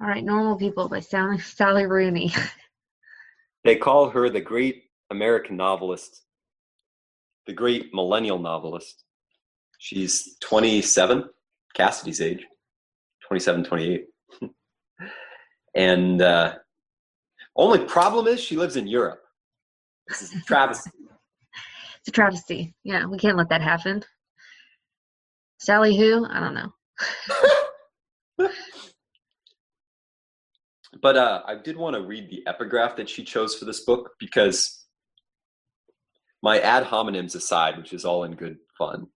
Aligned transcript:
All 0.00 0.08
right, 0.08 0.24
Normal 0.24 0.56
People 0.56 0.88
by 0.88 1.00
Sally, 1.00 1.38
Sally 1.40 1.86
Rooney. 1.86 2.32
They 3.64 3.76
call 3.76 4.10
her 4.10 4.28
the 4.28 4.40
great 4.40 4.84
American 5.10 5.56
novelist, 5.56 6.22
the 7.46 7.52
great 7.52 7.92
millennial 7.92 8.38
novelist. 8.38 9.04
She's 9.78 10.36
27, 10.40 11.24
Cassidy's 11.74 12.20
age, 12.20 12.44
27, 13.26 13.64
28. 13.64 14.04
and 15.74 16.22
uh, 16.22 16.54
only 17.56 17.84
problem 17.86 18.26
is 18.26 18.40
she 18.40 18.56
lives 18.56 18.76
in 18.76 18.86
Europe. 18.86 19.22
This 20.08 20.22
is 20.22 20.34
a 20.34 20.40
travesty. 20.42 20.90
it's 21.98 22.08
a 22.08 22.12
travesty. 22.12 22.74
Yeah, 22.84 23.06
we 23.06 23.18
can't 23.18 23.36
let 23.36 23.48
that 23.48 23.62
happen. 23.62 24.04
Sally 25.58 25.96
who? 25.96 26.26
I 26.26 26.38
don't 26.38 26.54
know. 26.54 26.72
But 31.02 31.16
uh, 31.16 31.42
I 31.46 31.56
did 31.56 31.76
want 31.76 31.96
to 31.96 32.02
read 32.02 32.30
the 32.30 32.42
epigraph 32.46 32.96
that 32.96 33.08
she 33.08 33.24
chose 33.24 33.54
for 33.54 33.64
this 33.64 33.84
book 33.84 34.12
because 34.18 34.84
my 36.42 36.60
ad 36.60 36.84
hominems 36.84 37.34
aside, 37.34 37.76
which 37.76 37.92
is 37.92 38.04
all 38.04 38.24
in 38.24 38.34
good 38.34 38.58
fun, 38.78 39.06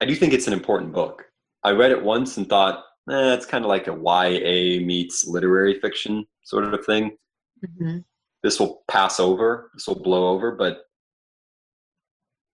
I 0.00 0.04
do 0.04 0.14
think 0.14 0.32
it's 0.32 0.46
an 0.46 0.52
important 0.52 0.92
book. 0.92 1.24
I 1.64 1.70
read 1.70 1.90
it 1.90 2.02
once 2.02 2.36
and 2.36 2.48
thought, 2.48 2.84
eh, 3.10 3.34
it's 3.34 3.46
kind 3.46 3.64
of 3.64 3.68
like 3.68 3.88
a 3.88 3.92
YA 3.92 4.84
meets 4.84 5.26
literary 5.26 5.80
fiction 5.80 6.24
sort 6.44 6.64
of 6.64 6.84
thing. 6.84 7.16
Mm-hmm. 7.64 7.98
This 8.42 8.60
will 8.60 8.84
pass 8.88 9.18
over, 9.18 9.70
this 9.74 9.86
will 9.88 10.00
blow 10.00 10.28
over, 10.28 10.52
but 10.52 10.82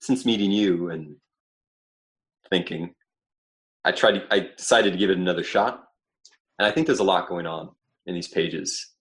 since 0.00 0.24
meeting 0.24 0.50
you 0.50 0.90
and 0.90 1.16
thinking, 2.50 2.94
I 3.84 3.92
tried. 3.92 4.22
I 4.30 4.50
decided 4.56 4.92
to 4.92 4.98
give 4.98 5.10
it 5.10 5.18
another 5.18 5.44
shot, 5.44 5.83
and 6.58 6.66
I 6.66 6.70
think 6.70 6.86
there's 6.86 7.00
a 7.00 7.04
lot 7.04 7.28
going 7.28 7.46
on 7.46 7.70
in 8.06 8.14
these 8.14 8.28
pages, 8.28 8.92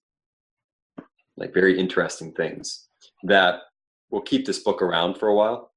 like 1.37 1.53
very 1.53 1.79
interesting 1.79 2.33
things 2.33 2.87
that 3.23 3.61
will 4.09 4.21
keep 4.21 4.45
this 4.45 4.59
book 4.59 4.81
around 4.81 5.17
for 5.17 5.29
a 5.29 5.35
while. 5.35 5.71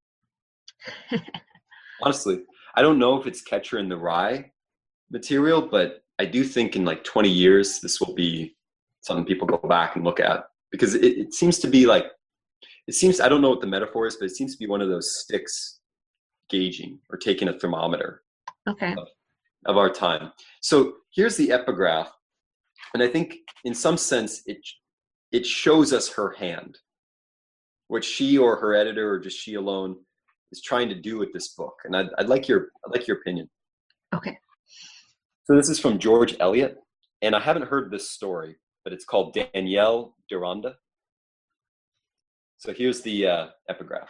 Honestly, 2.03 2.43
I 2.77 2.83
don't 2.83 2.99
know 2.99 3.19
if 3.19 3.27
it's 3.27 3.43
Catcher 3.43 3.79
in 3.79 3.89
the 3.89 3.97
Rye 3.97 4.51
material, 5.11 5.63
but 5.63 6.03
I 6.19 6.25
do 6.25 6.45
think 6.45 6.77
in 6.77 6.85
like 6.85 7.05
20 7.05 7.29
years 7.29 7.81
this 7.81 8.01
will 8.01 8.15
be 8.15 8.55
something 9.01 9.25
people 9.25 9.47
go 9.47 9.59
back 9.69 9.97
and 9.97 10.05
look 10.05 10.21
at 10.21 10.45
because 10.71 10.95
it, 10.95 11.05
it 11.05 11.35
seems 11.35 11.59
to 11.61 11.69
be 11.69 11.87
like 11.87 12.07
it 12.87 12.95
seems 12.95 13.21
I 13.21 13.29
don't 13.29 13.43
know 13.43 13.51
what 13.51 13.61
the 13.61 13.67
metaphor 13.67 14.07
is, 14.07 14.17
but 14.17 14.27
it 14.27 14.37
seems 14.37 14.53
to 14.53 14.59
be 14.59 14.67
one 14.67 14.81
of 14.81 14.89
those 14.89 15.21
sticks 15.21 15.81
gauging 16.49 16.99
or 17.11 17.19
taking 17.19 17.49
a 17.49 17.59
thermometer 17.59 18.23
okay. 18.69 18.93
of, 18.93 19.09
of 19.67 19.77
our 19.77 19.91
time. 19.91 20.33
So 20.61 20.95
here's 21.15 21.37
the 21.37 21.53
epigraph, 21.53 22.11
and 22.95 23.03
I 23.03 23.09
think 23.09 23.37
in 23.65 23.75
some 23.75 23.97
sense 23.97 24.43
it 24.47 24.59
it 25.33 25.45
shows 25.45 25.93
us 25.93 26.09
her 26.09 26.33
hand, 26.33 26.79
what 27.89 28.05
she 28.05 28.39
or 28.39 28.57
her 28.57 28.75
editor 28.75 29.11
or 29.11 29.19
just 29.19 29.39
she 29.39 29.55
alone 29.55 29.97
is 30.53 30.63
trying 30.63 30.89
to 30.89 30.95
do 30.95 31.19
with 31.19 31.33
this 31.33 31.49
book. 31.49 31.75
And 31.85 31.97
I'd, 31.97 32.09
I'd 32.19 32.29
like 32.29 32.49
your 32.49 32.69
I'd 32.85 32.93
like 32.93 33.07
your 33.07 33.19
opinion. 33.19 33.49
Okay. 34.15 34.39
So 35.45 35.55
this 35.55 35.69
is 35.69 35.79
from 35.79 35.99
George 35.99 36.37
Eliot, 36.41 36.77
and 37.23 37.35
I 37.35 37.41
haven't 37.41 37.69
heard 37.69 37.91
this 37.91 38.11
story, 38.11 38.57
but 38.85 38.93
it's 38.93 39.05
called 39.05 39.35
Daniel 39.35 40.17
Deronda. 40.29 40.75
So 42.59 42.73
here's 42.73 43.03
the 43.03 43.27
uh, 43.27 43.47
epigraph. 43.69 44.09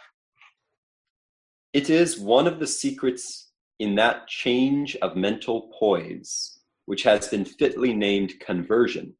It 1.73 1.89
is 1.89 2.17
one 2.17 2.47
of 2.47 2.59
the 2.59 2.65
secrets 2.65 3.46
in 3.79 3.95
that 3.95 4.27
change 4.27 4.95
of 4.97 5.15
mental 5.15 5.71
poise, 5.79 6.59
which 6.85 7.03
has 7.03 7.27
been 7.27 7.45
fitly 7.45 7.93
named 7.93 8.39
conversion, 8.39 9.13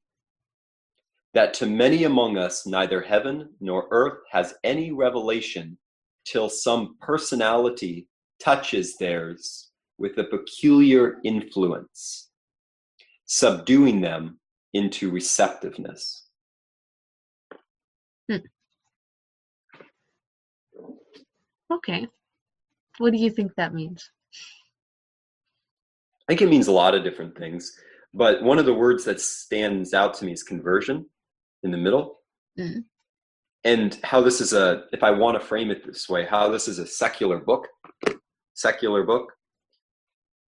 that 1.33 1.53
to 1.53 1.66
many 1.66 2.05
among 2.05 2.38
us 2.38 2.66
neither 2.66 3.02
heaven 3.02 3.49
nor 3.59 3.88
earth 3.91 4.19
has 4.31 4.55
any 4.64 4.91
revelation 4.91 5.77
till 6.26 6.49
some 6.49 6.98
personality 7.02 8.08
touches 8.43 8.98
theirs 8.98 9.70
with 9.98 10.17
a 10.17 10.23
peculiar 10.23 11.17
influence, 11.23 12.30
subduing 13.26 14.02
them 14.02 14.39
into 14.73 15.11
receptiveness. 15.11 16.27
Hmm. 18.30 18.37
Okay. 21.71 22.08
What 22.98 23.11
do 23.11 23.20
you 23.20 23.30
think 23.30 23.53
that 23.55 23.73
means? 23.73 24.09
I 26.27 26.33
think 26.33 26.42
it 26.42 26.49
means 26.49 26.67
a 26.67 26.73
lot 26.73 26.93
of 26.93 27.04
different 27.04 27.38
things, 27.38 27.71
but 28.14 28.43
one 28.43 28.60
of 28.60 28.65
the 28.65 28.73
words 28.73 29.05
that 29.05 29.21
stands 29.21 29.93
out 29.93 30.14
to 30.15 30.26
me 30.26 30.33
is 30.33 30.43
conversion 30.43 31.05
in 31.64 31.71
the 31.71 31.77
middle. 31.77 32.20
Mm. 32.60 32.83
And 33.64 33.98
how 34.04 34.21
this 34.21 34.42
is 34.42 34.54
a, 34.54 34.83
if 34.92 35.04
I 35.04 35.11
want 35.11 35.39
to 35.39 35.45
frame 35.45 35.71
it 35.71 35.86
this 35.86 36.10
way, 36.10 36.26
how 36.26 36.49
this 36.49 36.67
is 36.67 36.80
a 36.80 36.88
secular 36.88 37.39
book, 37.39 37.67
secular 38.54 39.04
book. 39.04 39.32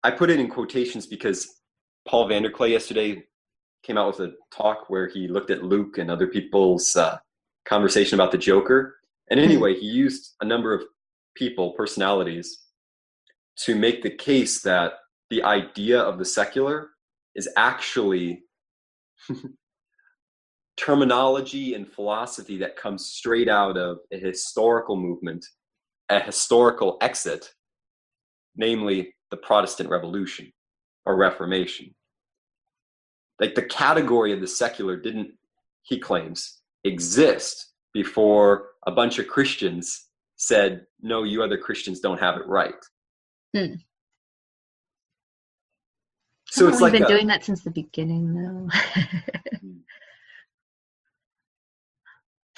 I 0.02 0.10
put 0.10 0.30
it 0.30 0.40
in 0.40 0.48
quotations 0.48 1.06
because 1.06 1.60
Paul 2.08 2.28
VanderKlay 2.28 2.70
yesterday 2.70 3.22
came 3.82 3.96
out 3.96 4.18
with 4.18 4.28
a 4.28 4.34
talk 4.54 4.88
where 4.88 5.08
he 5.08 5.28
looked 5.28 5.50
at 5.50 5.64
Luke 5.64 5.98
and 5.98 6.10
other 6.10 6.26
people's 6.26 6.96
uh, 6.96 7.18
conversation 7.64 8.18
about 8.18 8.32
the 8.32 8.38
Joker. 8.38 8.96
And 9.30 9.38
hmm. 9.38 9.44
anyway, 9.44 9.74
he 9.74 9.86
used 9.86 10.34
a 10.40 10.44
number 10.44 10.74
of 10.74 10.82
people, 11.36 11.72
personalities, 11.72 12.64
to 13.58 13.74
make 13.74 14.02
the 14.02 14.10
case 14.10 14.62
that 14.62 14.94
the 15.30 15.42
idea 15.44 16.00
of 16.00 16.18
the 16.18 16.24
secular 16.24 16.90
is 17.34 17.48
actually 17.56 18.42
terminology 20.76 21.74
and 21.74 21.88
philosophy 21.88 22.58
that 22.58 22.76
comes 22.76 23.06
straight 23.06 23.48
out 23.48 23.76
of 23.76 23.98
a 24.12 24.18
historical 24.18 24.96
movement, 24.96 25.44
a 26.08 26.20
historical 26.20 26.98
exit, 27.00 27.52
namely 28.56 29.14
the 29.30 29.36
Protestant 29.36 29.88
Revolution 29.88 30.52
or 31.06 31.16
Reformation. 31.16 31.94
Like 33.38 33.54
the 33.54 33.62
category 33.62 34.32
of 34.32 34.40
the 34.40 34.46
secular 34.46 34.96
didn't, 34.96 35.30
he 35.82 35.98
claims, 35.98 36.60
exist 36.84 37.72
before 37.94 38.68
a 38.86 38.90
bunch 38.90 39.18
of 39.18 39.28
Christians 39.28 40.08
said, 40.36 40.86
no, 41.00 41.22
you 41.22 41.42
other 41.42 41.58
Christians 41.58 42.00
don't 42.00 42.20
have 42.20 42.36
it 42.36 42.46
right. 42.46 42.74
Hmm. 43.54 43.74
So 46.50 46.66
it's 46.66 46.80
like 46.80 46.92
been 46.92 47.04
a, 47.04 47.08
doing 47.08 47.28
that 47.28 47.44
since 47.44 47.62
the 47.62 47.70
beginning, 47.70 48.68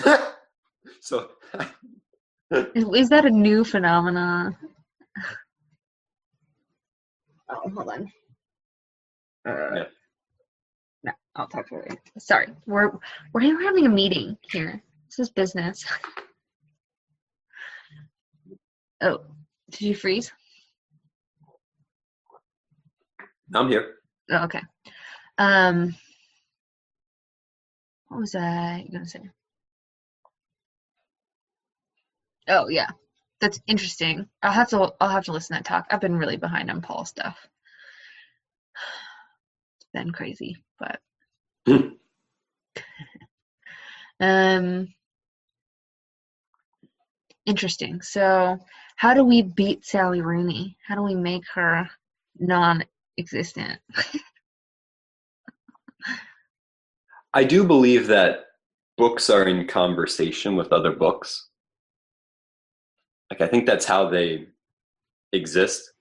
though. 0.05 0.15
so 1.01 1.29
is, 2.51 2.87
is, 2.95 3.09
that 3.11 3.27
a 3.27 3.31
new 3.31 3.65
phenomenon? 3.65 4.57
Oh, 7.51 7.71
hold 7.75 7.89
on. 7.89 8.13
Uh, 9.47 9.75
yeah. 9.75 9.85
No, 11.05 11.13
I'll 11.37 11.49
talk 11.49 11.69
to 11.69 11.75
you. 11.75 11.97
Sorry, 12.19 12.49
we're 12.67 12.93
we're 13.35 13.61
having 13.63 13.85
a 13.85 13.91
meeting 13.91 14.39
here. 14.51 14.83
This 15.09 15.19
is 15.19 15.31
business. 15.31 15.85
Oh, 19.05 19.19
did 19.71 19.81
you 19.81 19.97
freeze? 19.97 20.31
I'm 23.55 23.69
here. 23.69 23.95
Oh, 24.31 24.45
okay. 24.45 24.63
Um, 25.39 25.97
what 28.09 28.21
was 28.21 28.35
I 28.35 28.87
gonna 28.93 29.07
say? 29.07 29.21
Oh 32.49 32.69
yeah, 32.69 32.91
that's 33.41 33.61
interesting. 33.67 34.29
I'll 34.43 34.53
have 34.53 34.69
to 34.71 34.93
I'll 35.01 35.09
have 35.09 35.25
to 35.25 35.33
listen 35.33 35.57
to 35.57 35.63
that 35.63 35.69
talk. 35.69 35.87
I've 35.91 36.01
been 36.01 36.17
really 36.17 36.37
behind 36.37 36.71
on 36.71 36.83
Paul 36.83 37.05
stuff. 37.05 37.39
It's 39.81 39.89
been 39.93 40.13
crazy, 40.13 40.65
but 40.79 41.01
um 44.21 44.89
interesting. 47.47 48.03
So 48.03 48.59
how 48.97 49.15
do 49.15 49.25
we 49.25 49.43
beat 49.43 49.85
Sally 49.85 50.21
Rooney? 50.21 50.77
How 50.87 50.95
do 50.95 51.03
we 51.03 51.15
make 51.15 51.45
her 51.55 51.89
non-existent? 53.19 53.79
I 57.35 57.45
do 57.45 57.65
believe 57.65 58.09
that 58.09 58.47
books 58.99 59.31
are 59.31 59.45
in 59.49 59.67
conversation 59.67 60.55
with 60.57 60.73
other 60.73 60.93
books. 60.93 61.49
Like 63.31 63.41
I 63.41 63.47
think 63.47 63.65
that's 63.67 63.87
how 63.87 64.09
they 64.09 64.49
exist. 65.33 65.93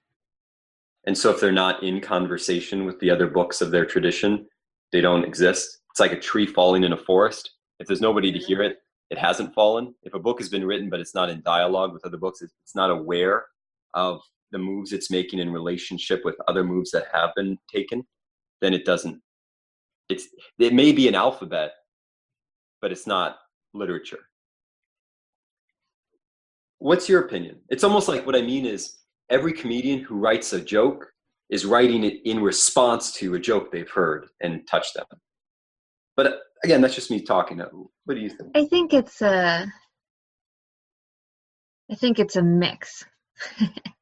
And 1.08 1.18
so 1.18 1.32
if 1.32 1.40
they're 1.40 1.52
not 1.52 1.82
in 1.84 2.02
conversation 2.02 2.86
with 2.86 3.00
the 3.00 3.10
other 3.10 3.28
books 3.28 3.62
of 3.62 3.72
their 3.72 3.86
tradition, 3.86 4.46
they 4.92 5.00
don't 5.02 5.24
exist. 5.24 5.80
It's 5.90 6.00
like 6.00 6.12
a 6.12 6.20
tree 6.20 6.46
falling 6.46 6.84
in 6.84 6.94
a 6.94 6.98
forest. 6.98 7.52
If 7.80 7.88
there's 7.88 8.02
nobody 8.02 8.32
to 8.32 8.38
hear 8.38 8.62
it, 8.62 8.78
it 9.10 9.18
hasn't 9.18 9.54
fallen. 9.54 9.96
If 10.04 10.14
a 10.14 10.20
book 10.20 10.40
has 10.40 10.50
been 10.50 10.66
written 10.66 10.90
but 10.90 11.00
it's 11.00 11.16
not 11.16 11.30
in 11.30 11.42
dialogue 11.42 11.94
with 11.94 12.06
other 12.06 12.18
books, 12.18 12.42
it's 12.42 12.76
not 12.76 12.92
aware 12.92 13.46
of 13.94 14.22
the 14.52 14.60
moves 14.60 14.94
it's 14.94 15.12
making 15.12 15.40
in 15.40 15.52
relationship 15.52 16.22
with 16.24 16.36
other 16.48 16.64
moves 16.64 16.92
that 16.92 17.06
have 17.14 17.32
been 17.36 17.58
taken, 17.74 18.04
then 18.62 18.74
it 18.74 18.86
doesn't 18.86 19.22
it's 20.12 20.28
it 20.60 20.74
may 20.74 20.92
be 20.92 21.08
an 21.08 21.16
alphabet, 21.16 21.72
but 22.82 22.92
it's 22.92 23.08
not 23.08 23.38
literature. 23.74 24.20
What's 26.80 27.08
your 27.08 27.22
opinion? 27.22 27.60
It's 27.70 27.84
almost 27.84 28.08
like 28.08 28.26
what 28.26 28.36
I 28.36 28.42
mean 28.42 28.66
is 28.66 28.98
every 29.30 29.54
comedian 29.54 30.00
who 30.00 30.16
writes 30.16 30.54
a 30.54 30.62
joke 30.62 31.08
is 31.50 31.66
writing 31.66 32.04
it 32.04 32.22
in 32.26 32.42
response 32.42 33.14
to 33.14 33.36
a 33.36 33.40
joke 33.40 33.72
they've 33.72 33.90
heard 33.90 34.28
and 34.42 34.66
touched 34.68 34.96
them. 34.96 35.06
But 36.18 36.40
again, 36.64 36.82
that's 36.82 36.96
just 36.96 37.12
me 37.12 37.22
talking. 37.22 37.60
What 38.06 38.16
do 38.16 38.22
you 38.22 38.30
think? 38.30 38.52
I 38.56 38.66
think 38.66 38.94
it's 38.94 39.22
a 39.22 39.72
I 41.90 41.96
think 41.96 42.20
it's 42.20 42.36
a 42.36 42.44
mix. 42.44 43.06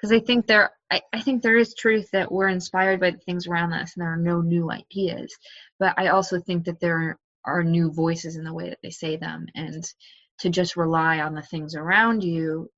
Because 0.00 0.12
I 0.12 0.20
think 0.20 0.46
there 0.46 0.70
I, 0.90 1.02
I 1.12 1.20
think 1.20 1.42
there 1.42 1.56
is 1.56 1.74
truth 1.74 2.08
that 2.12 2.32
we're 2.32 2.48
inspired 2.48 3.00
by 3.00 3.10
the 3.10 3.18
things 3.18 3.46
around 3.46 3.72
us 3.72 3.94
and 3.94 4.02
there 4.02 4.12
are 4.12 4.16
no 4.16 4.40
new 4.40 4.70
ideas. 4.70 5.36
But 5.78 5.94
I 5.98 6.08
also 6.08 6.40
think 6.40 6.64
that 6.64 6.80
there 6.80 7.18
are 7.44 7.62
new 7.62 7.92
voices 7.92 8.36
in 8.36 8.44
the 8.44 8.54
way 8.54 8.68
that 8.70 8.78
they 8.82 8.90
say 8.90 9.16
them 9.16 9.46
and 9.54 9.84
to 10.40 10.50
just 10.50 10.76
rely 10.76 11.20
on 11.20 11.34
the 11.34 11.42
things 11.42 11.74
around 11.74 12.24
you 12.24 12.70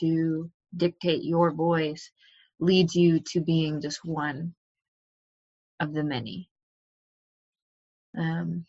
to 0.00 0.50
dictate 0.76 1.24
your 1.24 1.50
voice 1.50 2.10
leads 2.60 2.94
you 2.94 3.20
to 3.20 3.40
being 3.40 3.80
just 3.80 4.04
one 4.04 4.54
of 5.80 5.92
the 5.92 6.02
many. 6.02 6.48
Um, 8.16 8.64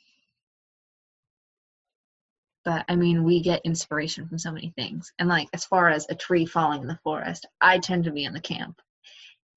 but 2.65 2.85
I 2.89 2.95
mean, 2.95 3.23
we 3.23 3.41
get 3.41 3.61
inspiration 3.65 4.27
from 4.27 4.37
so 4.37 4.51
many 4.51 4.73
things. 4.75 5.11
And 5.19 5.29
like, 5.29 5.47
as 5.53 5.65
far 5.65 5.89
as 5.89 6.05
a 6.09 6.15
tree 6.15 6.45
falling 6.45 6.81
in 6.81 6.87
the 6.87 6.99
forest, 7.03 7.45
I 7.61 7.79
tend 7.79 8.03
to 8.05 8.11
be 8.11 8.25
in 8.25 8.33
the 8.33 8.41
camp. 8.41 8.81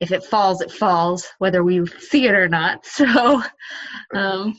If 0.01 0.13
it 0.13 0.25
falls, 0.25 0.61
it 0.61 0.73
falls, 0.73 1.29
whether 1.39 1.63
we 1.63 1.87
see 1.87 2.27
it 2.27 2.35
or 2.35 2.49
not. 2.49 2.87
So, 2.87 3.43
um, 4.15 4.59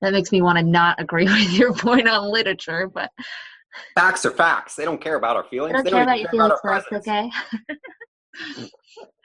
that 0.00 0.12
makes 0.12 0.32
me 0.32 0.42
want 0.42 0.58
to 0.58 0.64
not 0.64 1.00
agree 1.00 1.24
with 1.28 1.52
your 1.52 1.72
point 1.72 2.08
on 2.08 2.30
literature, 2.30 2.88
but 2.92 3.10
facts 3.94 4.24
are 4.24 4.30
facts. 4.30 4.76
They 4.76 4.84
don't 4.84 5.00
care 5.00 5.16
about 5.16 5.36
our 5.36 5.44
feelings. 5.44 5.72
I 5.72 5.76
don't 5.76 5.84
they 5.84 5.90
care 5.90 6.00
don't 6.00 6.08
about 6.08 6.20
your 6.20 6.30
feelings, 6.30 6.60
folks. 6.62 6.92
Okay. 6.92 7.30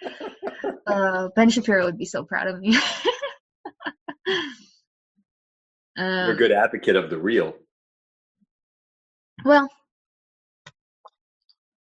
uh, 0.87 1.29
ben 1.35 1.49
Shapiro 1.49 1.85
would 1.85 1.97
be 1.97 2.05
so 2.05 2.23
proud 2.23 2.47
of 2.47 2.59
me. 2.59 2.77
Um, 5.99 6.25
You're 6.27 6.35
a 6.35 6.37
good 6.37 6.51
advocate 6.53 6.95
of 6.95 7.09
the 7.09 7.17
real. 7.17 7.55
Well, 9.43 9.69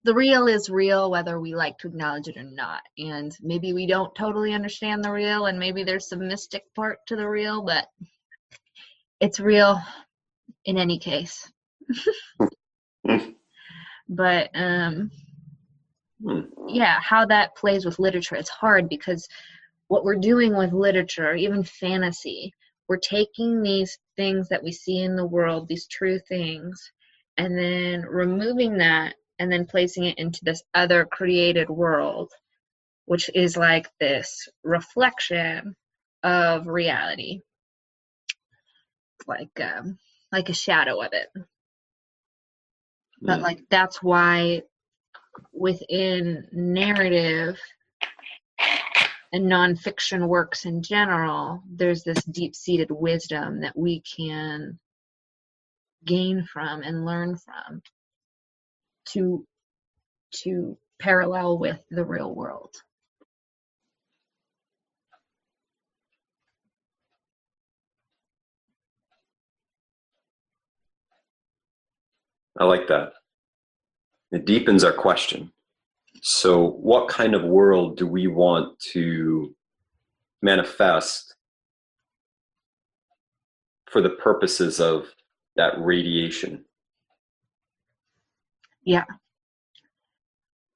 the 0.05 0.15
real 0.15 0.47
is 0.47 0.71
real 0.71 1.11
whether 1.11 1.39
we 1.39 1.55
like 1.55 1.77
to 1.79 1.89
acknowledge 1.89 2.29
it 2.29 2.39
or 2.39 2.45
not. 2.45 2.81
And 2.97 3.37
maybe 3.43 3.75
we 3.75 3.87
don't 3.87 4.15
totally 4.15 4.55
understand 4.55 5.05
the 5.05 5.13
real, 5.13 5.47
and 5.47 5.59
maybe 5.59 5.85
there's 5.85 6.09
some 6.09 6.27
mystic 6.27 6.63
part 6.75 6.99
to 7.09 7.17
the 7.17 7.29
real, 7.29 7.63
but 7.63 7.89
it's 9.21 9.39
real 9.39 9.79
in 10.65 10.79
any 10.79 10.99
case. 10.99 11.53
but 14.09 14.51
um 14.55 15.11
hmm. 16.23 16.41
yeah, 16.69 16.99
how 17.01 17.27
that 17.27 17.55
plays 17.55 17.85
with 17.85 17.99
literature, 17.99 18.37
it's 18.37 18.49
hard 18.49 18.89
because 18.89 19.29
what 19.89 20.05
we're 20.05 20.17
doing 20.17 20.57
with 20.57 20.73
literature, 20.73 21.35
even 21.35 21.63
fantasy, 21.63 22.55
we're 22.89 22.97
taking 22.97 23.63
these 23.63 23.99
things 24.17 24.49
that 24.49 24.65
we 24.65 24.73
see 24.73 24.99
in 24.99 25.17
the 25.17 25.27
world, 25.27 25.69
these 25.69 25.87
true 25.87 26.19
things, 26.29 26.91
and 27.37 27.59
then 27.59 28.03
removing 28.03 28.79
that 28.79 29.15
and 29.39 29.53
then 29.53 29.67
placing 29.67 30.05
it 30.05 30.19
into 30.19 30.41
this 30.45 30.63
other 30.75 31.05
created 31.05 31.69
world, 31.69 32.31
which 33.07 33.31
is 33.35 33.57
like 33.57 33.89
this 34.01 34.49
reflection 34.65 35.77
of 36.23 36.67
reality 36.67 37.41
like 39.27 39.61
um, 39.61 39.99
like 40.33 40.49
a 40.49 40.55
shadow 40.55 41.01
of 41.01 41.13
it. 41.13 41.29
But 43.21 43.41
mm. 43.41 43.43
like 43.43 43.61
that's 43.71 44.03
why 44.03 44.63
within 45.53 46.49
narrative 46.53 47.59
and 49.37 49.53
nonfiction 49.53 50.29
works 50.29 50.65
in 50.65 50.83
general, 50.83 51.63
there's 51.71 52.03
this 52.03 52.25
deep-seated 52.25 52.91
wisdom 52.91 53.61
that 53.61 53.77
we 53.77 54.01
can 54.01 54.79
gain 56.07 56.43
from 56.51 56.83
and 56.83 57.05
learn 57.05 57.37
from 57.37 57.83
to 59.05 59.47
to 60.33 60.79
parallel 60.99 61.59
with 61.59 61.79
the 61.91 62.05
real 62.05 62.35
world. 62.35 62.75
I 72.59 72.65
like 72.65 72.89
that. 72.89 73.13
It 74.33 74.47
deepens 74.47 74.83
our 74.83 74.93
question. 74.95 75.53
So, 76.29 76.71
what 76.71 77.07
kind 77.07 77.37
of 77.37 77.45
world 77.45 77.97
do 77.99 78.05
we 78.05 78.27
want 78.27 78.77
to 78.95 79.55
manifest 80.43 81.37
for 83.89 84.03
the 84.03 84.11
purposes 84.11 84.81
of 84.81 85.07
that 85.55 85.75
radiation? 85.79 86.65
Yeah. 88.83 89.05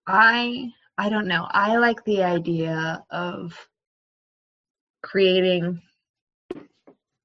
I 0.06 0.70
I 0.97 1.08
don't 1.08 1.26
know. 1.26 1.49
I 1.50 1.79
like 1.79 2.05
the 2.05 2.23
idea 2.23 3.02
of 3.11 3.52
creating 5.02 5.82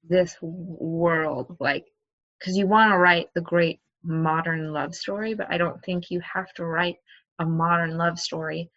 this 0.04 0.36
world 0.42 1.58
like 1.60 1.86
cuz 2.42 2.58
you 2.58 2.66
want 2.66 2.92
to 2.92 2.98
write 2.98 3.28
the 3.36 3.42
great 3.42 3.82
modern 4.02 4.74
love 4.74 4.96
story, 4.96 5.36
but 5.36 5.46
I 5.52 5.60
don't 5.60 5.84
think 5.84 6.10
you 6.10 6.22
have 6.22 6.52
to 6.56 6.66
write 6.66 6.98
a 7.40 7.46
modern 7.46 7.98
love 7.98 8.20
story 8.20 8.70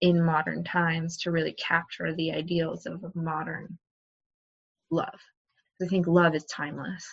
in 0.00 0.22
modern 0.22 0.64
times 0.64 1.16
to 1.18 1.30
really 1.30 1.54
capture 1.54 2.14
the 2.14 2.32
ideals 2.32 2.86
of 2.86 3.02
modern 3.14 3.78
love. 4.90 5.20
I 5.82 5.86
think 5.86 6.06
love 6.06 6.34
is 6.34 6.44
timeless. 6.44 7.06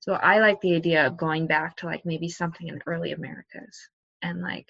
So 0.00 0.14
I 0.14 0.38
like 0.38 0.60
the 0.60 0.74
idea 0.74 1.06
of 1.06 1.16
going 1.16 1.46
back 1.46 1.76
to 1.76 1.86
like 1.86 2.04
maybe 2.04 2.28
something 2.28 2.68
in 2.68 2.82
early 2.86 3.12
Americas 3.12 3.88
and 4.22 4.42
like 4.42 4.68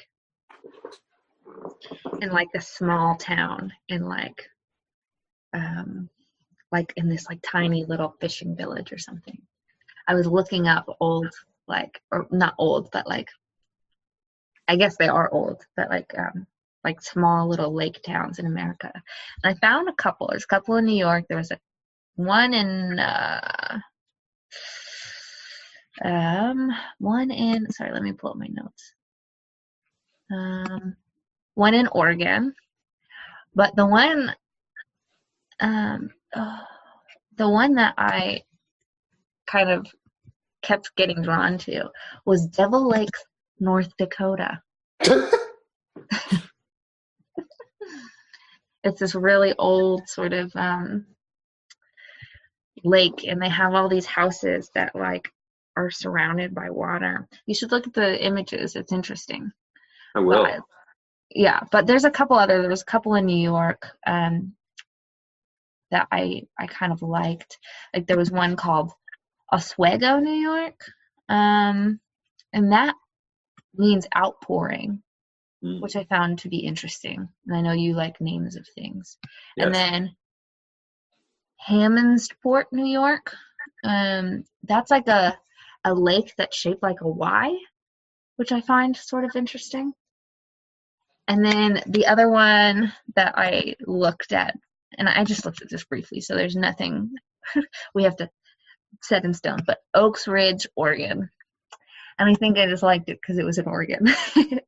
in 2.21 2.31
like 2.31 2.49
a 2.55 2.61
small 2.61 3.17
town 3.17 3.73
in 3.89 4.05
like 4.05 4.49
um 5.55 6.09
like 6.71 6.93
in 6.97 7.09
this 7.09 7.27
like 7.29 7.41
tiny 7.43 7.85
little 7.85 8.15
fishing 8.21 8.57
village 8.57 8.93
or 8.93 8.99
something. 8.99 9.41
I 10.07 10.15
was 10.15 10.27
looking 10.27 10.69
up 10.69 10.87
old 11.01 11.33
like 11.67 12.01
or 12.13 12.27
not 12.31 12.55
old 12.59 12.91
but 12.93 13.07
like 13.09 13.29
i 14.69 14.77
guess 14.77 14.97
they 14.97 15.09
are 15.09 15.33
old 15.33 15.65
but 15.77 15.89
like 15.91 16.13
um 16.19 16.47
like 16.85 17.01
small 17.01 17.49
little 17.49 17.75
lake 17.75 18.03
towns 18.05 18.39
in 18.39 18.47
america. 18.47 18.93
And 19.43 19.55
i 19.55 19.67
found 19.67 19.89
a 19.89 19.95
couple. 19.95 20.29
There's 20.29 20.45
a 20.45 20.49
couple 20.49 20.77
in 20.77 20.85
new 20.85 20.97
york. 20.97 21.25
There 21.29 21.39
was 21.39 21.51
a 21.51 21.59
one 22.17 22.53
in 22.55 22.99
uh 22.99 23.79
um 26.05 26.71
one 26.99 27.31
in 27.31 27.71
sorry 27.71 27.93
let 27.93 28.03
me 28.03 28.13
pull 28.13 28.31
up 28.31 28.37
my 28.37 28.49
notes. 28.51 28.95
Um 30.31 30.97
one 31.55 31.75
in 31.75 31.87
oregon 31.89 32.55
but 33.55 33.75
the 33.77 33.87
one 33.87 34.35
um 35.61 36.11
oh, 36.35 36.61
the 37.37 37.49
one 37.49 37.75
that 37.75 37.95
i 37.97 38.43
kind 39.47 39.71
of 39.71 39.87
kept 40.63 40.97
getting 40.97 41.23
drawn 41.23 41.59
to 41.59 41.91
was 42.25 42.47
Devil 42.47 42.89
Lake, 42.89 43.15
North 43.59 43.91
Dakota. 43.99 44.61
it's 48.85 49.01
this 49.01 49.15
really 49.15 49.55
old 49.59 50.09
sort 50.09 50.33
of 50.33 50.53
um, 50.55 51.07
lake, 52.83 53.25
and 53.27 53.41
they 53.41 53.49
have 53.49 53.75
all 53.75 53.89
these 53.89 54.07
houses 54.07 54.71
that 54.75 54.95
like 54.95 55.29
are 55.77 55.91
surrounded 55.91 56.55
by 56.55 56.71
water. 56.71 57.27
You 57.47 57.55
should 57.55 57.73
look 57.73 57.87
at 57.87 57.95
the 57.95 58.25
images; 58.25 58.77
it's 58.77 58.93
interesting. 58.93 59.53
I 60.15 60.21
will. 60.21 60.45
But, 60.45 60.61
yeah, 61.31 61.61
but 61.73 61.87
there's 61.87 62.05
a 62.05 62.11
couple 62.11 62.37
other. 62.37 62.63
There's 62.63 62.83
a 62.83 62.87
couple 62.87 63.15
in 63.15 63.27
New 63.27 63.43
York 63.43 63.87
um, 64.07 64.55
that 65.91 66.07
I 66.13 66.43
I 66.59 66.67
kind 66.67 66.93
of 66.93 67.03
liked. 67.03 67.59
Like 67.95 68.07
there 68.07 68.19
was 68.19 68.31
one 68.31 68.57
called 68.57 68.93
Oswego, 69.53 70.19
New 70.19 70.35
York. 70.35 70.81
Um, 71.29 72.01
and 72.53 72.73
that 72.73 72.95
means 73.77 74.07
outpouring, 74.17 75.03
mm. 75.65 75.81
which 75.81 75.97
I 75.97 76.05
found 76.05 76.41
to 76.41 76.49
be 76.49 76.59
interesting. 76.59 77.29
And 77.47 77.57
I 77.57 77.61
know 77.61 77.73
you 77.73 77.95
like 77.95 78.21
names 78.21 78.57
of 78.57 78.67
things. 78.75 79.17
Yes. 79.57 79.67
And 79.67 79.75
then 79.75 80.17
Hammondsport, 81.69 82.65
New 82.73 82.87
York. 82.87 83.35
Um, 83.83 84.45
that's 84.63 84.91
like 84.91 85.09
a 85.09 85.39
a 85.85 85.95
lake 85.95 86.33
that's 86.37 86.57
shaped 86.57 86.83
like 86.83 87.03
a 87.03 87.09
Y, 87.09 87.55
which 88.37 88.53
I 88.53 88.61
find 88.63 88.97
sort 88.97 89.25
of 89.25 89.37
interesting. 89.37 89.93
And 91.29 91.45
then 91.45 91.83
the 91.87 92.07
other 92.07 92.29
one 92.31 92.93
that 93.17 93.35
I 93.37 93.77
looked 93.87 94.33
at 94.33 94.57
and 94.97 95.09
I 95.09 95.25
just 95.25 95.45
looked 95.45 95.63
at 95.63 95.71
this 95.71 95.85
briefly, 95.85 96.21
so 96.21 96.35
there's 96.35 96.57
nothing 96.57 97.11
we 97.95 98.05
have 98.05 98.17
to 98.17 98.31
set 99.03 99.25
in 99.25 99.35
stone. 99.35 99.61
But 99.67 99.79
Oaks 99.95 100.29
Ridge, 100.29 100.67
Oregon, 100.77 101.31
and 102.19 102.29
I 102.29 102.35
think 102.35 102.59
I 102.59 102.67
just 102.67 102.83
liked 102.83 103.09
it 103.09 103.19
because 103.21 103.39
it 103.39 103.45
was 103.45 103.59
in 103.59 103.67
Oregon. 103.67 104.07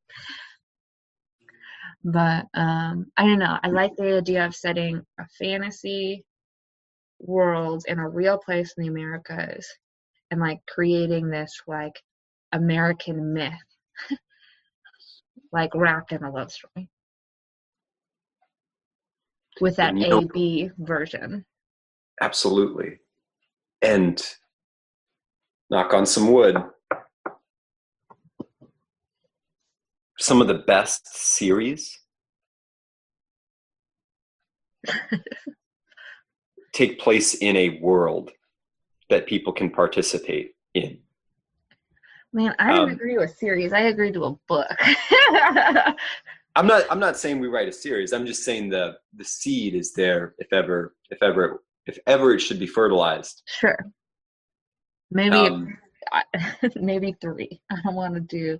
but 2.04 2.46
um, 2.54 3.06
I 3.16 3.24
don't 3.24 3.38
know. 3.38 3.58
I 3.62 3.68
like 3.68 3.96
the 3.96 4.16
idea 4.16 4.46
of 4.46 4.54
setting 4.54 5.02
a 5.18 5.26
fantasy 5.38 6.24
world 7.20 7.84
in 7.88 7.98
a 7.98 8.08
real 8.08 8.38
place 8.38 8.74
in 8.76 8.82
the 8.82 8.90
Americas 8.90 9.66
and 10.30 10.40
like 10.40 10.58
creating 10.68 11.28
this 11.28 11.62
like 11.66 12.00
American 12.52 13.32
myth, 13.32 13.52
like 15.52 15.74
wrapped 15.74 16.12
in 16.12 16.24
a 16.24 16.30
love 16.30 16.52
story 16.52 16.88
with 19.60 19.76
that 19.76 19.94
A 19.96 20.26
B 20.32 20.70
version. 20.78 21.44
Absolutely. 22.20 22.98
And 23.82 24.22
knock 25.70 25.94
on 25.94 26.06
some 26.06 26.32
wood. 26.32 26.56
Some 30.18 30.40
of 30.40 30.49
the 30.49 30.54
best 30.54 31.06
series 31.06 32.00
take 36.73 36.99
place 36.99 37.35
in 37.35 37.56
a 37.56 37.78
world 37.80 38.30
that 39.11 39.26
people 39.26 39.52
can 39.52 39.70
participate 39.70 40.54
in. 40.75 40.99
Man, 42.32 42.54
I 42.58 42.73
don't 42.73 42.88
um, 42.88 42.90
agree 42.90 43.16
with 43.16 43.37
series. 43.37 43.73
I 43.73 43.80
agree 43.80 44.12
to 44.12 44.25
a 44.25 44.37
book. 44.49 44.66
I'm 46.56 46.66
not 46.66 46.85
I'm 46.90 46.99
not 46.99 47.16
saying 47.16 47.38
we 47.38 47.49
write 47.49 47.68
a 47.68 47.73
series. 47.73 48.12
I'm 48.12 48.26
just 48.26 48.44
saying 48.44 48.68
the 48.70 48.96
the 49.16 49.25
seed 49.25 49.75
is 49.75 49.92
there 49.92 50.35
if 50.38 50.52
ever 50.52 50.94
if 51.11 51.23
ever 51.23 51.62
if 51.87 51.99
ever 52.06 52.35
it 52.35 52.40
should 52.40 52.58
be 52.58 52.66
fertilized. 52.66 53.42
Sure. 53.46 53.78
Maybe 55.11 55.37
um, 55.37 55.78
maybe 56.76 57.16
3. 57.20 57.61
I 57.70 57.76
don't 57.85 57.94
want 57.94 58.14
to 58.14 58.20
do 58.20 58.58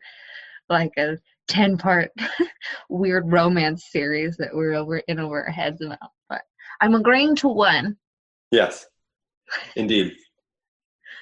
like 0.69 0.93
a 0.99 1.19
10 1.49 1.79
part 1.79 2.11
weird 2.89 3.31
romance 3.31 3.87
series 3.91 4.37
that 4.37 4.55
we're 4.55 4.75
over 4.75 4.99
in 4.99 5.19
over 5.19 5.45
our 5.45 5.51
heads 5.51 5.81
about. 5.83 5.99
But 6.29 6.43
I'm 6.81 6.95
agreeing 6.95 7.37
to 7.37 7.49
one. 7.49 7.97
Yes. 8.51 8.87
Indeed. 9.77 10.13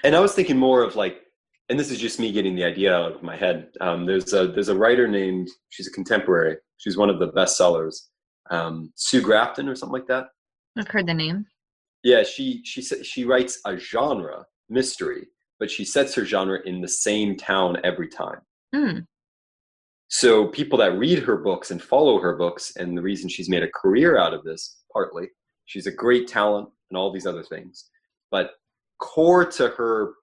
and 0.03 0.17
I 0.17 0.21
was 0.21 0.35
thinking 0.35 0.59
more 0.59 0.83
of 0.83 0.97
like 0.97 1.25
and 1.69 1.81
this 1.81 1.91
is 1.91 1.99
just 1.99 2.21
me 2.21 2.31
getting 2.31 2.55
the 2.55 2.65
idea 2.65 2.95
out 2.95 3.13
of 3.13 3.23
my 3.23 3.37
head. 3.37 3.69
Um, 3.81 4.07
there's 4.07 4.33
a 4.33 4.49
there's 4.49 4.69
a 4.69 4.77
writer 4.77 5.09
named 5.09 5.49
she's 5.71 5.89
a 5.89 5.91
contemporary. 5.91 6.59
She's 6.77 6.97
one 6.97 7.09
of 7.09 7.19
the 7.19 7.29
best 7.29 7.57
sellers, 7.57 8.11
um, 8.51 8.93
Sue 8.97 9.23
Grafton 9.23 9.69
or 9.69 9.75
something 9.75 9.95
like 9.95 10.07
that. 10.09 10.27
I've 10.77 10.89
heard 10.89 11.07
the 11.07 11.15
name. 11.15 11.47
Yeah, 12.03 12.23
she 12.23 12.63
she 12.65 12.83
she 12.83 13.25
writes 13.25 13.61
a 13.65 13.79
genre 13.79 14.45
mystery, 14.69 15.29
but 15.59 15.71
she 15.71 15.85
sets 15.85 16.15
her 16.15 16.25
genre 16.25 16.59
in 16.67 16.81
the 16.81 16.89
same 16.89 17.37
town 17.37 17.79
every 17.83 18.09
time. 18.09 18.41
Mm. 18.75 19.07
So 20.09 20.49
people 20.49 20.79
that 20.79 20.99
read 20.99 21.21
her 21.21 21.37
books 21.37 21.71
and 21.71 21.83
follow 21.83 22.21
her 22.21 22.37
books, 22.37 22.77
and 22.77 22.97
the 22.97 23.03
reason 23.03 23.29
she's 23.29 23.49
made 23.49 23.63
a 23.63 23.71
career 23.75 24.19
out 24.19 24.35
of 24.35 24.45
this, 24.45 24.83
partly, 24.93 25.29
she's 25.65 25.87
a 25.87 25.93
great 25.93 26.29
talent 26.29 26.69
and 26.91 26.99
all 26.99 27.13
these 27.13 27.27
other 27.27 27.43
things, 27.43 27.91
but 28.31 28.53
core 29.01 29.45
to 29.45 29.69
her 29.69 30.15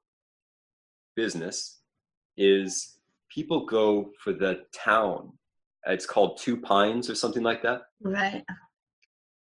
business 1.15 1.81
is 2.37 2.97
people 3.33 3.65
go 3.65 4.11
for 4.23 4.33
the 4.33 4.61
town. 4.73 5.31
It's 5.87 6.05
called 6.05 6.39
Two 6.39 6.57
Pines 6.57 7.09
or 7.09 7.15
something 7.15 7.43
like 7.43 7.63
that. 7.63 7.81
Right. 8.01 8.43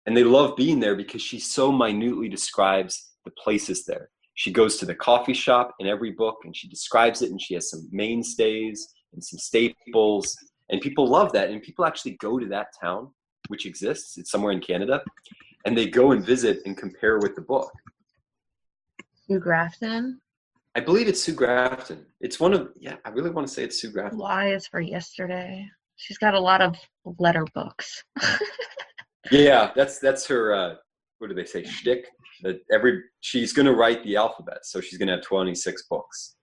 And 0.05 0.15
they 0.15 0.23
love 0.23 0.55
being 0.55 0.79
there 0.79 0.95
because 0.95 1.21
she 1.21 1.39
so 1.39 1.71
minutely 1.71 2.29
describes 2.29 3.11
the 3.25 3.31
places 3.31 3.85
there. 3.85 4.09
She 4.35 4.51
goes 4.51 4.77
to 4.77 4.85
the 4.85 4.95
coffee 4.95 5.33
shop 5.33 5.75
in 5.79 5.87
every 5.87 6.11
book 6.11 6.37
and 6.45 6.55
she 6.55 6.69
describes 6.69 7.21
it 7.21 7.29
and 7.29 7.41
she 7.41 7.53
has 7.55 7.69
some 7.69 7.87
mainstays 7.91 8.87
and 9.13 9.23
some 9.23 9.39
staples. 9.39 10.35
And 10.69 10.81
people 10.81 11.07
love 11.07 11.31
that. 11.33 11.49
And 11.49 11.61
people 11.61 11.85
actually 11.85 12.17
go 12.19 12.39
to 12.39 12.45
that 12.47 12.67
town, 12.79 13.09
which 13.47 13.65
exists. 13.65 14.17
It's 14.17 14.31
somewhere 14.31 14.51
in 14.51 14.61
Canada. 14.61 15.01
And 15.65 15.77
they 15.77 15.87
go 15.87 16.11
and 16.11 16.25
visit 16.25 16.59
and 16.65 16.77
compare 16.77 17.19
with 17.19 17.35
the 17.35 17.41
book. 17.41 17.71
Sue 19.27 19.39
Grafton? 19.39 20.19
I 20.75 20.79
believe 20.79 21.07
it's 21.07 21.21
Sue 21.21 21.33
Grafton. 21.33 22.05
It's 22.21 22.39
one 22.39 22.53
of 22.53 22.69
yeah. 22.79 22.95
I 23.05 23.09
really 23.09 23.31
want 23.31 23.47
to 23.47 23.53
say 23.53 23.63
it's 23.63 23.81
Sue 23.81 23.91
Grafton. 23.91 24.19
Y 24.19 24.53
is 24.53 24.67
for 24.67 24.79
yesterday. 24.79 25.67
She's 25.97 26.17
got 26.17 26.33
a 26.33 26.39
lot 26.39 26.61
of 26.61 26.75
letter 27.17 27.45
books. 27.53 28.03
yeah, 29.31 29.71
that's 29.75 29.99
that's 29.99 30.25
her. 30.27 30.53
Uh, 30.53 30.75
what 31.17 31.27
do 31.27 31.35
they 31.35 31.45
say? 31.45 31.63
Shtick. 31.63 32.05
That 32.43 32.61
every 32.71 33.01
she's 33.19 33.51
going 33.51 33.65
to 33.65 33.73
write 33.73 34.03
the 34.03 34.15
alphabet, 34.15 34.59
so 34.63 34.79
she's 34.79 34.97
going 34.97 35.07
to 35.07 35.15
have 35.15 35.23
twenty 35.23 35.55
six 35.55 35.83
books. 35.89 36.35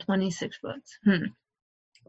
Twenty 0.00 0.30
six 0.30 0.58
books. 0.62 0.98
Hmm. 1.04 1.24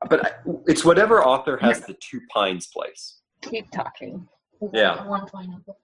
But 0.10 0.26
I, 0.26 0.32
it's 0.68 0.86
whatever 0.86 1.24
author 1.24 1.58
has 1.58 1.82
the 1.82 1.96
two 2.00 2.22
pines 2.34 2.68
place. 2.68 3.20
Keep 3.42 3.72
talking. 3.72 4.28
Yeah. 4.74 5.06
One 5.06 5.26
pineapple. 5.26 5.78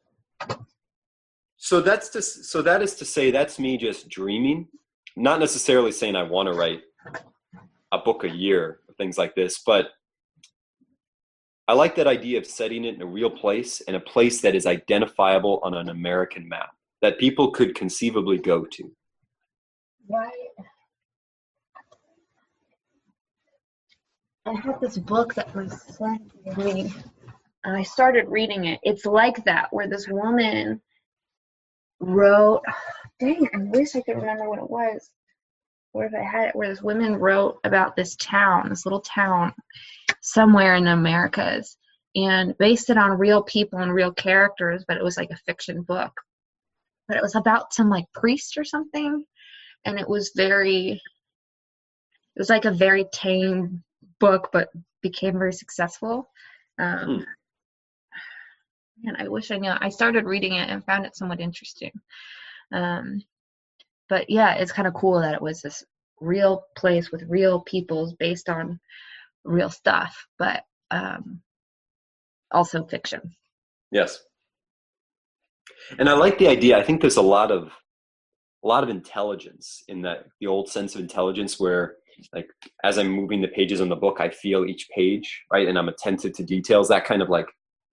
So 1.58 1.82
that's 1.82 2.10
just 2.10 2.46
so 2.46 2.62
that 2.62 2.82
is 2.82 2.96
to 2.96 3.06
say 3.06 3.32
that's 3.32 3.60
me 3.60 3.78
just 3.78 4.08
dreaming 4.10 4.68
not 5.16 5.40
necessarily 5.40 5.92
saying 5.92 6.16
I 6.16 6.24
want 6.24 6.48
to 6.48 6.54
write 6.54 6.82
a 7.92 7.98
book 7.98 8.24
a 8.24 8.30
year, 8.30 8.80
things 8.98 9.18
like 9.18 9.36
this, 9.36 9.62
but 9.66 9.90
I 11.68 11.74
like 11.74 11.96
that 11.96 12.08
idea 12.08 12.38
of 12.38 12.46
setting 12.46 12.86
it 12.86 12.96
in 12.96 13.02
a 13.02 13.06
real 13.06 13.30
place 13.30 13.82
and 13.88 13.96
a 13.96 14.00
place 14.00 14.42
that 14.42 14.56
is 14.56 14.66
identifiable 14.66 15.60
on 15.64 15.74
an 15.74 15.90
American 15.90 16.48
map 16.48 16.70
that 17.02 17.18
people 17.18 17.52
could 17.52 17.76
conceivably 17.76 18.38
go 18.38 18.66
to. 18.66 18.92
Right. 20.10 20.32
I 24.48 24.54
had 24.54 24.80
this 24.80 24.98
book 24.98 25.34
that 25.34 25.56
my 25.56 25.68
son 25.68 26.32
read, 26.56 26.94
and 27.64 27.76
I 27.76 27.82
started 27.82 28.28
reading 28.28 28.66
it. 28.66 28.80
It's 28.84 29.06
like 29.06 29.44
that, 29.46 29.74
where 29.74 29.88
this 29.88 30.08
woman 30.08 30.82
wrote 32.00 32.62
dang, 33.20 33.50
I 33.54 33.58
wish 33.58 33.96
I 33.96 34.02
could 34.02 34.18
remember 34.18 34.48
what 34.48 34.60
it 34.60 34.70
was. 34.70 35.10
What 35.94 36.06
if 36.06 36.14
I 36.14 36.22
had 36.22 36.50
it 36.50 36.56
where 36.56 36.70
this 36.70 36.84
woman 36.84 37.16
wrote 37.16 37.60
about 37.64 37.96
this 37.96 38.16
town, 38.18 38.70
this 38.70 38.86
little 38.86 39.02
town 39.02 39.54
somewhere 40.22 40.76
in 40.76 40.84
the 40.84 40.94
Americas, 40.94 41.78
and 42.16 42.56
based 42.60 42.92
it 42.92 42.98
on 42.98 43.18
real 43.18 43.42
people 43.42 43.80
and 43.80 43.94
real 43.94 44.12
characters, 44.12 44.86
but 44.88 44.98
it 44.98 45.04
was 45.04 45.18
like 45.18 45.32
a 45.32 45.38
fiction 45.38 45.82
book. 45.82 46.14
But 47.08 47.18
it 47.18 47.24
was 47.24 47.36
about 47.36 47.74
some 47.74 47.90
like 47.90 48.06
priest 48.14 48.58
or 48.58 48.64
something, 48.64 49.26
and 49.86 50.00
it 50.00 50.08
was 50.08 50.34
very, 50.36 50.92
it 50.92 52.40
was 52.40 52.50
like 52.50 52.66
a 52.66 52.72
very 52.72 53.06
tame 53.12 53.84
book, 54.20 54.50
but 54.52 54.70
became 55.02 55.38
very 55.38 55.54
successful. 55.54 56.30
Um, 56.80 57.06
hmm. 57.06 57.24
And 59.08 59.18
I 59.18 59.28
wish 59.28 59.52
I 59.52 59.58
knew. 59.58 59.72
I 59.72 59.90
started 59.90 60.26
reading 60.26 60.54
it 60.54 60.70
and 60.70 60.86
found 60.86 61.06
it 61.06 61.16
somewhat 61.16 61.42
interesting. 61.42 61.92
Um, 62.72 63.22
but 64.10 64.30
yeah, 64.30 64.56
it's 64.56 64.72
kind 64.72 64.88
of 64.88 64.94
cool 64.94 65.22
that 65.22 65.34
it 65.34 65.42
was 65.42 65.62
this 65.62 65.84
real 66.22 66.66
place 66.78 67.12
with 67.12 67.24
real 67.28 67.60
peoples 67.62 68.14
based 68.14 68.50
on 68.50 68.80
real 69.44 69.70
stuff, 69.70 70.28
but 70.40 70.64
um, 70.92 71.42
also 72.52 72.86
fiction. 72.86 73.36
Yes. 73.92 74.20
And 76.00 76.10
I 76.10 76.14
like 76.14 76.38
the 76.38 76.48
idea. 76.48 76.78
I 76.78 76.84
think 76.84 77.02
there's 77.02 77.18
a 77.18 77.22
lot 77.22 77.52
of 77.52 77.72
a 78.64 78.68
lot 78.68 78.84
of 78.84 78.90
intelligence 78.90 79.84
in 79.88 80.02
that 80.02 80.26
the 80.40 80.48
old 80.48 80.70
sense 80.70 80.96
of 80.96 81.02
intelligence 81.02 81.60
where 81.60 81.98
like 82.34 82.48
as 82.84 82.98
I'm 82.98 83.10
moving 83.10 83.42
the 83.42 83.48
pages 83.48 83.82
on 83.82 83.90
the 83.90 83.96
book, 83.96 84.18
I 84.20 84.30
feel 84.30 84.66
each 84.66 84.90
page, 84.90 85.44
right? 85.52 85.68
And 85.68 85.78
I'm 85.78 85.90
attentive 85.90 86.34
to 86.34 86.44
details, 86.44 86.88
that 86.90 87.06
kind 87.06 87.22
of 87.22 87.30
like 87.30 87.48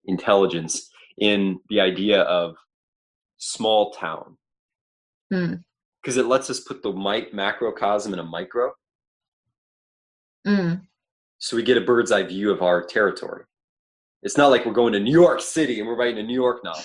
intelligence 0.05 0.89
in 1.17 1.59
the 1.69 1.79
idea 1.79 2.21
of 2.23 2.55
small 3.37 3.91
town 3.91 4.37
Hmm. 5.31 5.55
because 6.01 6.17
it 6.17 6.25
lets 6.25 6.49
us 6.49 6.59
put 6.59 6.83
the 6.83 6.91
mic 6.91 7.33
macrocosm 7.33 8.13
in 8.13 8.19
a 8.19 8.23
micro. 8.23 8.71
Mm. 10.45 10.81
So 11.39 11.55
we 11.55 11.63
get 11.63 11.77
a 11.77 11.81
bird's 11.81 12.11
eye 12.11 12.23
view 12.23 12.51
of 12.51 12.61
our 12.61 12.83
territory. 12.83 13.45
It's 14.21 14.37
not 14.37 14.47
like 14.47 14.65
we're 14.65 14.73
going 14.73 14.93
to 14.93 14.99
New 14.99 15.11
York 15.11 15.41
City 15.41 15.79
and 15.79 15.87
we're 15.87 15.95
writing 15.95 16.19
a 16.19 16.23
New 16.23 16.33
York 16.33 16.63
novel. 16.63 16.83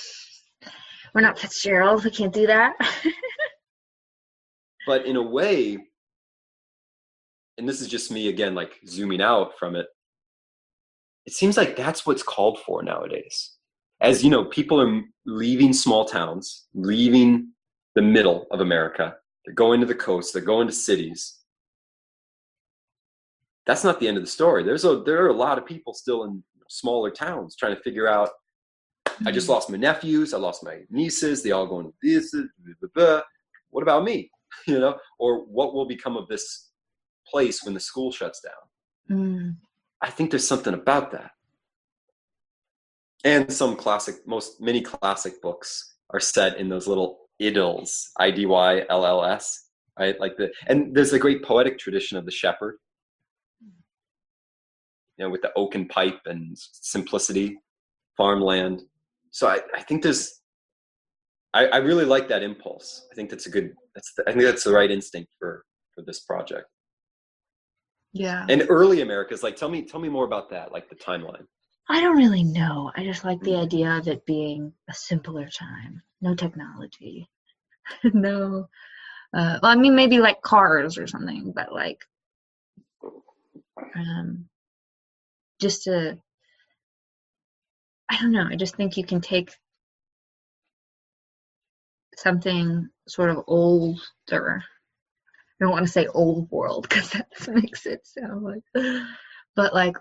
We're 1.15 1.21
not 1.21 1.39
Fitzgerald. 1.39 2.05
We 2.05 2.11
can't 2.11 2.33
do 2.33 2.47
that. 2.47 2.75
but 4.87 5.07
in 5.07 5.17
a 5.17 5.23
way, 5.23 5.79
and 7.59 7.69
this 7.69 7.81
is 7.81 7.89
just 7.89 8.11
me 8.11 8.29
again, 8.29 8.55
like 8.55 8.79
zooming 8.87 9.21
out 9.21 9.59
from 9.59 9.75
it, 9.75 9.87
it 11.27 11.33
seems 11.33 11.57
like 11.57 11.77
that's 11.77 12.07
what's 12.07 12.23
called 12.23 12.59
for 12.65 12.83
nowadays. 12.83 13.57
As 14.01 14.23
you 14.23 14.31
know, 14.31 14.45
people 14.45 14.81
are 14.81 15.03
leaving 15.27 15.73
small 15.73 16.05
towns, 16.05 16.69
leaving 16.73 17.53
the 17.97 18.03
middle 18.03 18.47
of 18.53 18.61
America. 18.61 19.17
They're 19.45 19.55
going 19.55 19.81
to 19.81 19.87
the 19.87 19.95
coast. 19.95 20.33
They're 20.33 20.43
going 20.43 20.69
to 20.69 20.73
cities. 20.73 21.35
That's 23.67 23.85
not 23.85 24.01
the 24.01 24.09
end 24.09 24.17
of 24.17 24.23
the 24.23 24.31
story. 24.31 24.63
There's 24.63 24.85
a 24.85 25.03
there 25.05 25.25
are 25.25 25.29
a 25.29 25.35
lot 25.35 25.59
of 25.59 25.67
people 25.67 25.93
still 25.93 26.25
in 26.25 26.43
smaller 26.69 27.11
towns 27.11 27.57
trying 27.57 27.75
to 27.75 27.83
figure 27.83 28.09
out 28.09 28.31
I 29.27 29.33
just 29.33 29.47
hmm. 29.47 29.55
lost 29.55 29.69
my 29.69 29.79
nephews, 29.79 30.33
I 30.33 30.39
lost 30.39 30.65
my 30.65 30.83
nieces, 30.91 31.43
they 31.43 31.51
all 31.51 31.67
going 31.67 31.87
to 31.87 31.93
this, 32.03 32.33
blah, 32.33 32.75
blah, 32.81 32.89
blah. 32.95 33.23
what 33.71 33.83
about 33.83 34.05
me? 34.05 34.31
You 34.67 34.81
know, 34.81 34.97
or 35.19 35.45
what 35.45 35.75
will 35.75 35.87
become 35.87 36.17
of 36.17 36.27
this 36.29 36.68
place 37.31 37.63
when 37.63 37.75
the 37.75 37.81
school 37.81 38.11
shuts 38.13 38.41
down? 38.41 39.19
Mm. 39.19 39.57
I 40.03 40.11
think 40.11 40.31
there's 40.31 40.47
something 40.47 40.75
about 40.75 41.11
that. 41.13 41.31
And 43.25 43.53
some 43.53 43.75
classic, 43.75 44.17
most 44.27 44.61
many 44.61 44.81
classic 44.81 45.43
books 45.43 45.97
are 46.11 46.21
set 46.21 46.59
in 46.59 46.69
those 46.69 46.87
little 46.87 47.29
idylls, 47.43 48.11
I 48.19 48.31
D 48.31 48.47
Y 48.47 48.85
L 48.89 49.05
L 49.05 49.25
S, 49.25 49.71
right? 49.99 50.19
Like 50.21 50.37
the, 50.37 50.51
and 50.69 50.95
there's 50.95 51.13
a 51.13 51.19
great 51.19 51.43
poetic 51.43 51.79
tradition 51.79 52.17
of 52.17 52.25
the 52.25 52.31
shepherd, 52.31 52.77
you 53.61 55.25
know, 55.25 55.31
with 55.31 55.43
the 55.43 55.53
oaken 55.57 55.89
pipe 55.89 56.21
and 56.27 56.57
simplicity, 56.57 57.59
farmland. 58.17 58.83
So 59.31 59.49
I, 59.49 59.61
I 59.75 59.83
think 59.83 60.03
there's, 60.03 60.41
I, 61.55 61.67
I 61.67 61.77
really 61.79 62.05
like 62.05 62.29
that 62.29 62.45
impulse. 62.45 63.07
I 63.11 63.15
think 63.17 63.31
that's 63.31 63.47
a 63.47 63.51
good, 63.51 63.75
that's, 63.95 64.13
the, 64.17 64.23
I 64.29 64.33
think 64.33 64.45
that's 64.45 64.65
the 64.65 64.73
right 64.73 64.91
instinct 64.91 65.33
for, 65.41 65.65
for 65.95 66.03
this 66.03 66.21
project. 66.21 66.67
Yeah. 68.19 68.45
And 68.49 68.67
early 68.69 69.01
Americas, 69.01 69.43
like, 69.43 69.57
tell 69.57 69.69
me, 69.69 69.83
tell 69.83 70.01
me 70.01 70.09
more 70.09 70.25
about 70.25 70.51
that, 70.51 70.73
like 70.73 70.89
the 70.89 70.97
timeline. 70.97 71.47
I 71.89 72.01
don't 72.01 72.17
really 72.17 72.43
know. 72.43 72.91
I 72.97 73.05
just 73.05 73.25
like 73.25 73.41
the 73.41 73.55
idea 73.57 73.97
of 73.97 74.09
it 74.09 74.27
being 74.27 74.73
a 74.91 74.95
simpler 74.95 75.49
time. 75.49 76.03
No 76.21 76.35
technology. 76.35 77.29
no. 78.05 78.69
Uh, 79.33 79.59
well, 79.63 79.73
I 79.73 79.77
mean, 79.77 79.95
maybe 79.95 80.19
like 80.19 80.43
cars 80.43 80.99
or 80.99 81.07
something, 81.07 81.53
but 81.55 81.73
like, 81.73 82.01
um, 83.95 84.49
just 85.61 85.85
to, 85.85 86.19
I 88.11 88.19
don't 88.21 88.33
know. 88.33 88.49
I 88.51 88.57
just 88.57 88.75
think 88.75 88.97
you 88.97 89.05
can 89.05 89.21
take 89.21 89.51
something 92.17 92.89
sort 93.07 93.31
of 93.31 93.45
older. 93.47 94.65
I 95.61 95.65
don't 95.65 95.73
want 95.73 95.87
to 95.87 95.93
say 95.93 96.07
old 96.09 96.51
world 96.51 96.87
because 96.89 97.11
that 97.13 97.29
makes 97.49 97.87
it 97.87 98.07
sound 98.07 98.45
like, 98.45 98.63
but 99.57 99.75
like, 99.75 99.97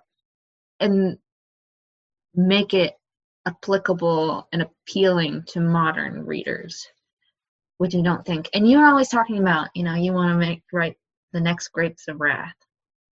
and 0.79 1.17
make 2.35 2.73
it 2.73 2.93
applicable 3.47 4.47
and 4.51 4.61
appealing 4.61 5.43
to 5.47 5.59
modern 5.61 6.25
readers 6.25 6.85
which 7.77 7.93
you 7.93 8.03
don't 8.03 8.25
think 8.25 8.49
and 8.53 8.69
you're 8.69 8.85
always 8.85 9.09
talking 9.09 9.39
about 9.39 9.69
you 9.75 9.83
know 9.83 9.95
you 9.95 10.13
want 10.13 10.31
to 10.31 10.37
make 10.37 10.63
write 10.73 10.97
the 11.33 11.41
next 11.41 11.69
grapes 11.69 12.07
of 12.07 12.19
wrath. 12.19 12.55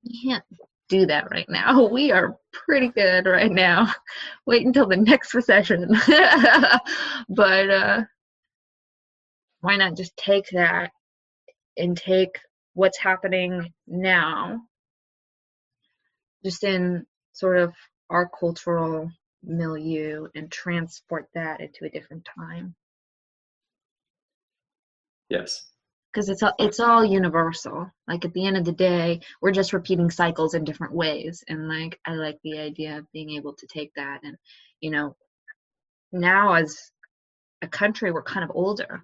You 0.03 0.31
can't 0.31 0.43
do 0.89 1.05
that 1.07 1.29
right 1.31 1.47
now. 1.49 1.87
We 1.91 2.11
are 2.11 2.37
pretty 2.53 2.89
good 2.89 3.25
right 3.25 3.51
now. 3.51 3.93
Wait 4.45 4.65
until 4.65 4.87
the 4.87 4.97
next 4.97 5.33
recession. 5.33 5.89
But 7.29 7.69
uh 7.69 8.03
why 9.61 9.77
not 9.77 9.97
just 9.97 10.15
take 10.17 10.45
that 10.51 10.91
and 11.77 11.97
take 11.97 12.39
what's 12.73 12.99
happening 12.99 13.73
now 13.87 14.61
just 16.43 16.63
in 16.63 17.05
sort 17.33 17.57
of 17.57 17.73
our 18.09 18.29
cultural 18.29 19.11
milieu 19.43 20.27
and 20.35 20.51
transport 20.51 21.27
that 21.33 21.61
into 21.61 21.85
a 21.85 21.89
different 21.89 22.27
time. 22.37 22.75
Yes. 25.29 25.65
because 26.13 26.29
it's 26.29 26.43
all 26.43 26.53
it's 26.59 26.79
all 26.79 27.03
universal. 27.03 27.91
Like 28.07 28.25
at 28.25 28.33
the 28.33 28.45
end 28.45 28.57
of 28.57 28.65
the 28.65 28.71
day 28.71 29.21
we're 29.41 29.51
just 29.51 29.73
repeating 29.73 30.11
cycles 30.11 30.53
in 30.53 30.63
different 30.63 30.93
ways 30.93 31.43
and 31.47 31.67
like 31.67 31.99
i 32.05 32.13
like 32.13 32.39
the 32.43 32.59
idea 32.59 32.97
of 32.99 33.11
being 33.11 33.31
able 33.31 33.53
to 33.55 33.67
take 33.67 33.91
that 33.95 34.21
and 34.23 34.37
you 34.81 34.91
know 34.91 35.15
now 36.11 36.53
as 36.53 36.77
a 37.61 37.67
country 37.67 38.11
we're 38.11 38.23
kind 38.23 38.43
of 38.43 38.55
older 38.55 39.03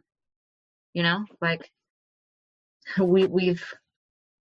you 0.93 1.03
know? 1.03 1.25
Like 1.41 1.69
we 2.99 3.25
we've 3.25 3.63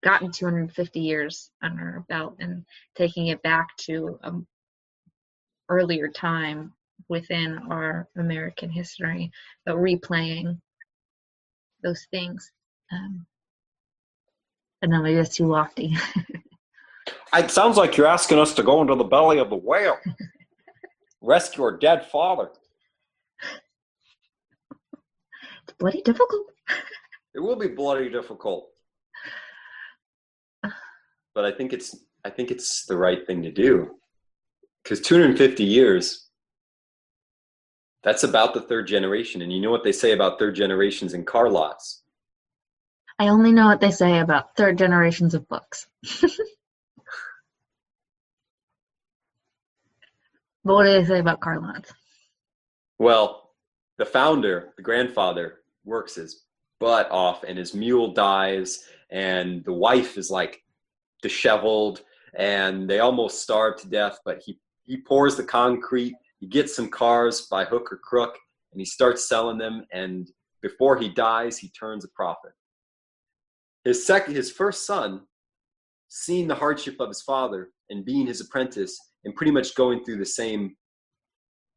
gotten 0.03 0.31
250 0.31 1.01
years 1.01 1.51
under 1.63 1.83
our 1.83 2.05
belt 2.09 2.37
and 2.39 2.65
taking 2.95 3.29
it 3.29 3.43
back 3.43 3.75
to 3.79 4.19
an 4.23 4.47
earlier 5.69 6.09
time 6.09 6.73
within 7.09 7.59
our 7.71 8.07
American 8.17 8.71
history, 8.71 9.31
but 9.65 9.77
replaying 9.77 10.59
those 11.83 12.07
things. 12.11 12.51
Um, 12.93 13.27
and 14.83 14.93
then 14.93 15.03
maybe 15.03 15.17
that's 15.17 15.37
too 15.37 15.47
lofty. 15.47 15.97
It 17.37 17.51
sounds 17.51 17.77
like 17.77 17.97
you're 17.97 18.07
asking 18.07 18.39
us 18.39 18.55
to 18.55 18.63
go 18.63 18.81
into 18.81 18.95
the 18.95 19.03
belly 19.03 19.39
of 19.39 19.51
the 19.51 19.57
whale, 19.57 19.99
rescue 21.21 21.65
our 21.65 21.77
dead 21.77 22.07
father. 22.07 22.51
it's 25.63 25.73
bloody 25.79 26.01
difficult. 26.03 26.47
It 27.35 27.41
will 27.41 27.57
be 27.57 27.69
bloody 27.69 28.09
difficult, 28.11 28.69
but 31.35 31.45
I 31.45 31.51
think 31.51 31.73
it's 31.73 31.97
I 32.25 32.31
think 32.31 32.51
it's 32.51 32.87
the 32.87 32.97
right 32.97 33.27
thing 33.27 33.43
to 33.43 33.51
do 33.51 33.97
because 34.83 35.01
250 35.01 35.65
years. 35.65 36.29
That's 38.05 38.23
about 38.23 38.53
the 38.55 38.61
third 38.61 38.87
generation, 38.87 39.41
and 39.43 39.53
you 39.53 39.61
know 39.61 39.71
what 39.71 39.83
they 39.83 39.93
say 39.93 40.13
about 40.13 40.39
third 40.39 40.55
generations 40.55 41.15
in 41.15 41.25
car 41.25 41.49
lots. 41.49 42.03
I 43.19 43.29
only 43.29 43.51
know 43.51 43.67
what 43.67 43.81
they 43.81 43.91
say 43.91 44.19
about 44.19 44.57
third 44.57 44.77
generations 44.77 45.35
of 45.35 45.49
books. 45.49 45.87
but 46.23 46.35
what 50.63 50.85
do 50.85 50.93
they 50.93 51.05
say 51.05 51.19
about 51.19 51.41
car 51.41 51.61
lots? 51.61 51.93
Well, 52.99 53.55
the 53.97 54.05
founder, 54.05 54.75
the 54.77 54.83
grandfather, 54.83 55.61
works 55.85 56.17
his 56.17 56.44
butt 56.81 57.11
off, 57.11 57.45
and 57.45 57.59
his 57.59 57.75
mule 57.75 58.13
dies, 58.13 58.85
and 59.11 59.65
the 59.65 59.73
wife 59.73 60.17
is 60.19 60.31
like 60.31 60.63
disheveled, 61.23 62.03
and 62.37 62.89
they 62.89 63.01
almost 63.01 63.43
starve 63.43 63.81
to 63.81 63.89
death. 63.89 64.19
But 64.25 64.43
he 64.45 64.59
he 64.85 65.01
pours 65.01 65.37
the 65.37 65.45
concrete, 65.45 66.15
he 66.41 66.47
gets 66.47 66.77
some 66.77 66.89
cars 66.89 67.47
by 67.51 67.65
hook 67.65 67.91
or 67.91 67.97
crook, 67.97 68.39
and 68.73 68.81
he 68.81 68.85
starts 68.85 69.29
selling 69.29 69.59
them. 69.59 69.87
And 69.93 70.31
before 70.61 70.99
he 70.99 71.09
dies, 71.09 71.57
he 71.57 71.71
turns 71.71 72.05
a 72.05 72.09
profit. 72.09 72.53
His 73.85 74.07
second, 74.07 74.35
his 74.35 74.51
first 74.51 74.87
son, 74.87 75.23
seeing 76.09 76.47
the 76.47 76.55
hardship 76.55 76.97
of 77.01 77.09
his 77.09 77.23
father 77.23 77.71
and 77.91 78.05
being 78.05 78.27
his 78.27 78.41
apprentice, 78.41 78.99
and 79.25 79.35
pretty 79.35 79.53
much 79.53 79.75
going 79.75 80.05
through 80.05 80.19
the 80.19 80.27
same 80.27 80.77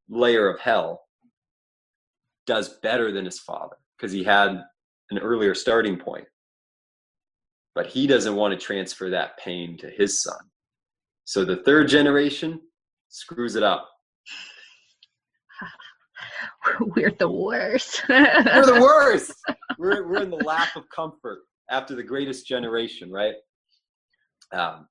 layer 0.09 0.49
of 0.49 0.59
hell, 0.59 1.01
does 2.45 2.79
better 2.79 3.11
than 3.11 3.25
his 3.25 3.39
father 3.39 3.75
because 3.97 4.11
he 4.11 4.23
had 4.23 4.63
an 5.11 5.19
earlier 5.19 5.53
starting 5.55 5.97
point. 5.97 6.25
But 7.75 7.87
he 7.87 8.07
doesn't 8.07 8.35
want 8.35 8.59
to 8.59 8.65
transfer 8.65 9.09
that 9.09 9.37
pain 9.37 9.77
to 9.77 9.89
his 9.89 10.21
son. 10.21 10.39
So 11.25 11.45
the 11.45 11.57
third 11.57 11.87
generation 11.89 12.61
screws 13.09 13.55
it 13.55 13.63
up. 13.63 13.87
We're 16.95 17.11
the 17.11 17.29
worst. 17.29 18.03
We're 18.09 18.65
the 18.65 18.81
worst. 18.81 19.33
We're, 19.77 20.07
we're 20.07 20.23
in 20.23 20.31
the 20.31 20.37
lap 20.37 20.69
of 20.75 20.89
comfort 20.89 21.39
after 21.69 21.95
the 21.95 22.01
greatest 22.01 22.47
generation, 22.47 23.11
right? 23.11 23.35
Um, 24.51 24.87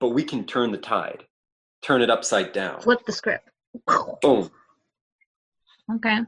but 0.00 0.10
we 0.10 0.22
can 0.22 0.46
turn 0.46 0.72
the 0.72 0.78
tide, 0.78 1.24
turn 1.82 2.00
it 2.00 2.08
upside 2.08 2.52
down. 2.52 2.80
Flip 2.80 3.04
the 3.04 3.12
script. 3.12 3.50
Boom. 4.22 4.50
Okay. 5.96 6.20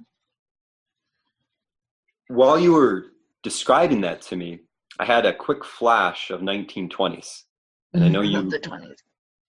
While 2.30 2.60
you 2.60 2.74
were 2.74 3.06
describing 3.42 4.02
that 4.02 4.22
to 4.22 4.36
me, 4.36 4.60
I 5.00 5.04
had 5.04 5.26
a 5.26 5.34
quick 5.34 5.64
flash 5.64 6.30
of 6.30 6.42
1920s. 6.42 7.42
And 7.92 8.04
I 8.04 8.08
know 8.08 8.20
mm-hmm. 8.20 8.30
you- 8.30 8.36
Love 8.36 8.50
the 8.52 8.60
20s. 8.60 8.98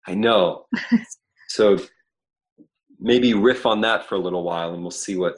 I 0.08 0.16
know. 0.16 0.66
so 1.50 1.78
maybe 2.98 3.34
riff 3.34 3.66
on 3.66 3.82
that 3.82 4.08
for 4.08 4.16
a 4.16 4.20
little 4.20 4.44
while 4.44 4.74
and 4.74 4.82
we'll 4.82 4.92
see 4.92 5.18
what 5.18 5.36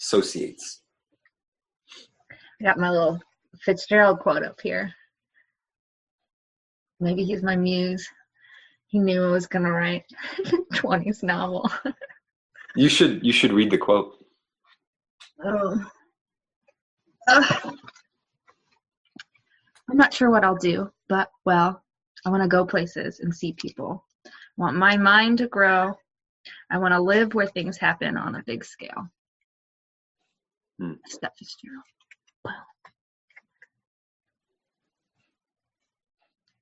associates. 0.00 0.80
I 2.32 2.64
got 2.64 2.78
my 2.78 2.88
little 2.88 3.20
Fitzgerald 3.60 4.20
quote 4.20 4.44
up 4.44 4.58
here. 4.62 4.94
Maybe 7.00 7.22
he's 7.24 7.42
my 7.42 7.54
muse. 7.54 8.08
He 8.86 8.98
knew 8.98 9.22
I 9.22 9.30
was 9.30 9.46
gonna 9.46 9.72
write 9.72 10.04
a 10.38 10.74
20s 10.74 11.22
novel. 11.22 11.70
You 12.76 12.88
should 12.88 13.22
you 13.22 13.32
should 13.32 13.52
read 13.52 13.70
the 13.70 13.78
quote. 13.78 14.24
Oh. 15.44 15.84
I'm 17.26 17.78
not 19.90 20.14
sure 20.14 20.30
what 20.30 20.44
I'll 20.44 20.56
do, 20.56 20.90
but 21.08 21.30
well, 21.44 21.82
I 22.24 22.30
want 22.30 22.42
to 22.42 22.48
go 22.48 22.64
places 22.64 23.20
and 23.20 23.34
see 23.34 23.52
people. 23.52 24.04
I 24.26 24.30
want 24.56 24.76
my 24.76 24.96
mind 24.96 25.38
to 25.38 25.46
grow. 25.48 25.98
I 26.70 26.78
want 26.78 26.92
to 26.92 27.00
live 27.00 27.34
where 27.34 27.46
things 27.46 27.76
happen 27.76 28.16
on 28.16 28.34
a 28.34 28.42
big 28.44 28.64
scale. 28.64 29.08
That's 30.78 31.18
that 31.18 31.36
Fitzgerald. 31.38 31.84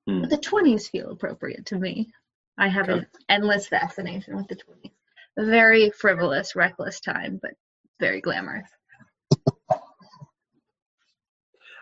Hmm. 0.06 0.20
But 0.22 0.30
the 0.30 0.38
20s 0.38 0.90
feel 0.90 1.10
appropriate 1.10 1.66
to 1.66 1.78
me. 1.78 2.12
I 2.58 2.68
have 2.68 2.88
an 2.88 3.06
endless 3.28 3.68
fascination 3.68 4.36
with 4.36 4.48
the 4.48 4.56
20s. 4.56 4.92
a 5.38 5.46
very 5.46 5.90
frivolous, 5.90 6.54
reckless 6.54 7.00
time, 7.00 7.38
but 7.40 7.52
very 7.98 8.20
glamorous. 8.20 8.68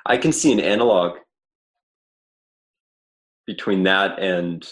I 0.06 0.16
can 0.16 0.32
see 0.32 0.52
an 0.52 0.60
analog 0.60 1.18
between 3.46 3.82
that 3.84 4.18
and 4.18 4.66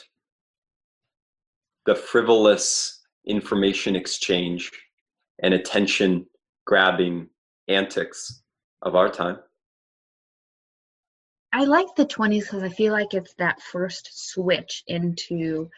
the 1.86 1.94
frivolous 1.94 3.00
information 3.26 3.96
exchange 3.96 4.70
and 5.42 5.54
attention 5.54 6.26
grabbing 6.66 7.28
antics 7.68 8.42
of 8.82 8.94
our 8.94 9.08
time. 9.08 9.38
I 11.52 11.64
like 11.64 11.86
the 11.96 12.06
20s 12.06 12.42
because 12.42 12.62
I 12.62 12.68
feel 12.68 12.92
like 12.92 13.14
it's 13.14 13.34
that 13.38 13.60
first 13.62 14.30
switch 14.30 14.84
into 14.86 15.68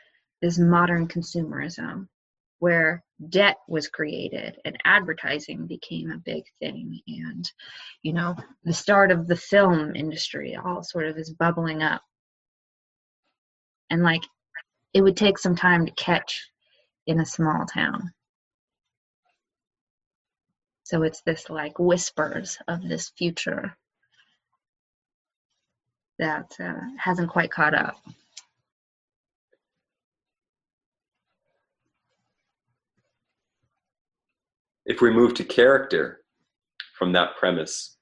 this 0.42 0.58
modern 0.58 1.06
consumerism 1.06 2.08
where 2.58 3.04
debt 3.28 3.56
was 3.68 3.88
created 3.88 4.56
and 4.64 4.78
advertising 4.84 5.66
became 5.66 6.10
a 6.10 6.18
big 6.18 6.44
thing. 6.58 7.00
And 7.06 7.50
you 8.02 8.12
know 8.12 8.36
the 8.64 8.72
start 8.72 9.10
of 9.10 9.26
the 9.26 9.36
film 9.36 9.94
industry 9.94 10.56
all 10.56 10.82
sort 10.82 11.06
of 11.06 11.18
is 11.18 11.32
bubbling 11.32 11.82
up. 11.82 12.02
And 13.90 14.02
like 14.02 14.22
it 14.94 15.02
would 15.02 15.16
take 15.16 15.38
some 15.38 15.56
time 15.56 15.86
to 15.86 15.92
catch 15.92 16.50
in 17.06 17.20
a 17.20 17.26
small 17.26 17.66
town. 17.66 18.12
So 20.84 21.02
it's 21.02 21.22
this 21.22 21.48
like 21.48 21.78
whispers 21.78 22.58
of 22.66 22.82
this 22.82 23.10
future 23.16 23.76
that 26.18 26.52
uh, 26.58 26.80
hasn't 26.98 27.30
quite 27.30 27.50
caught 27.50 27.74
up 27.74 27.96
if 34.90 35.00
we 35.00 35.10
move 35.10 35.32
to 35.34 35.44
character 35.44 36.20
from 36.98 37.12
that 37.12 37.36
premise 37.36 37.96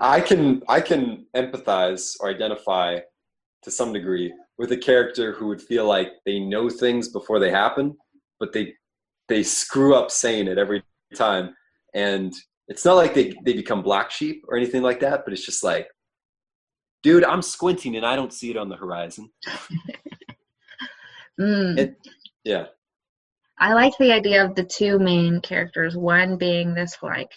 i 0.00 0.20
can 0.20 0.62
i 0.68 0.80
can 0.80 1.26
empathize 1.36 2.14
or 2.20 2.28
identify 2.28 2.98
to 3.62 3.70
some 3.70 3.92
degree 3.92 4.32
with 4.58 4.70
a 4.72 4.76
character 4.76 5.32
who 5.32 5.46
would 5.48 5.60
feel 5.60 5.86
like 5.86 6.08
they 6.24 6.38
know 6.38 6.70
things 6.70 7.08
before 7.08 7.38
they 7.40 7.50
happen 7.50 7.96
but 8.38 8.52
they 8.52 8.72
they 9.28 9.42
screw 9.42 9.94
up 9.94 10.10
saying 10.10 10.48
it 10.48 10.58
every 10.58 10.82
time. 11.14 11.54
And 11.94 12.32
it's 12.68 12.84
not 12.84 12.96
like 12.96 13.14
they, 13.14 13.32
they 13.44 13.54
become 13.54 13.82
black 13.82 14.10
sheep 14.10 14.44
or 14.48 14.56
anything 14.56 14.82
like 14.82 15.00
that 15.00 15.22
but 15.24 15.32
it's 15.32 15.44
just 15.44 15.62
like 15.62 15.86
dude 17.02 17.24
i'm 17.24 17.42
squinting 17.42 17.96
and 17.96 18.06
i 18.06 18.16
don't 18.16 18.32
see 18.32 18.50
it 18.50 18.56
on 18.56 18.68
the 18.68 18.76
horizon. 18.76 19.30
Mm. 21.40 21.76
it, 21.76 21.96
yeah 22.44 22.66
I 23.58 23.74
like 23.74 23.96
the 23.98 24.12
idea 24.12 24.44
of 24.44 24.54
the 24.54 24.64
two 24.64 24.98
main 24.98 25.40
characters, 25.40 25.96
one 25.96 26.36
being 26.36 26.74
this 26.74 26.96
like 27.02 27.30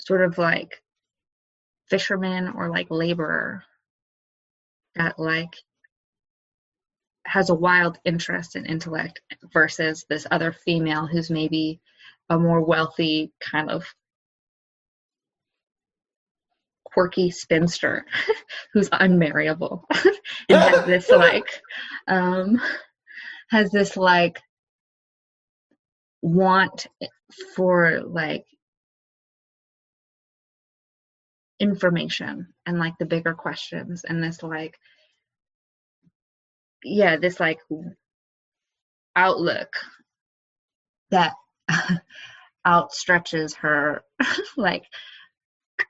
sort 0.00 0.22
of 0.22 0.38
like 0.38 0.82
fisherman 1.88 2.48
or 2.56 2.68
like 2.68 2.88
laborer 2.90 3.64
that 4.96 5.18
like 5.18 5.54
has 7.26 7.50
a 7.50 7.54
wild 7.54 7.98
interest 8.04 8.56
in 8.56 8.66
intellect 8.66 9.20
versus 9.52 10.04
this 10.08 10.26
other 10.30 10.52
female 10.52 11.06
who's 11.06 11.30
maybe 11.30 11.80
a 12.28 12.38
more 12.38 12.60
wealthy 12.60 13.32
kind 13.40 13.70
of 13.70 13.84
quirky 16.84 17.30
spinster 17.30 18.04
who's 18.72 18.88
unmarriable 18.92 19.84
and 20.48 20.58
has 20.58 20.86
this 20.86 21.10
like 21.10 21.60
um 22.08 22.60
has 23.50 23.70
this 23.70 23.96
like 23.96 24.40
want 26.22 26.86
for 27.54 28.00
like 28.02 28.46
information 31.60 32.48
and 32.66 32.78
like 32.78 32.94
the 32.98 33.06
bigger 33.06 33.34
questions 33.34 34.04
and 34.04 34.22
this 34.22 34.42
like 34.42 34.78
yeah 36.82 37.16
this 37.16 37.38
like 37.38 37.58
outlook 39.16 39.74
that 41.10 41.34
outstretches 42.66 43.54
her 43.56 44.02
like 44.56 44.84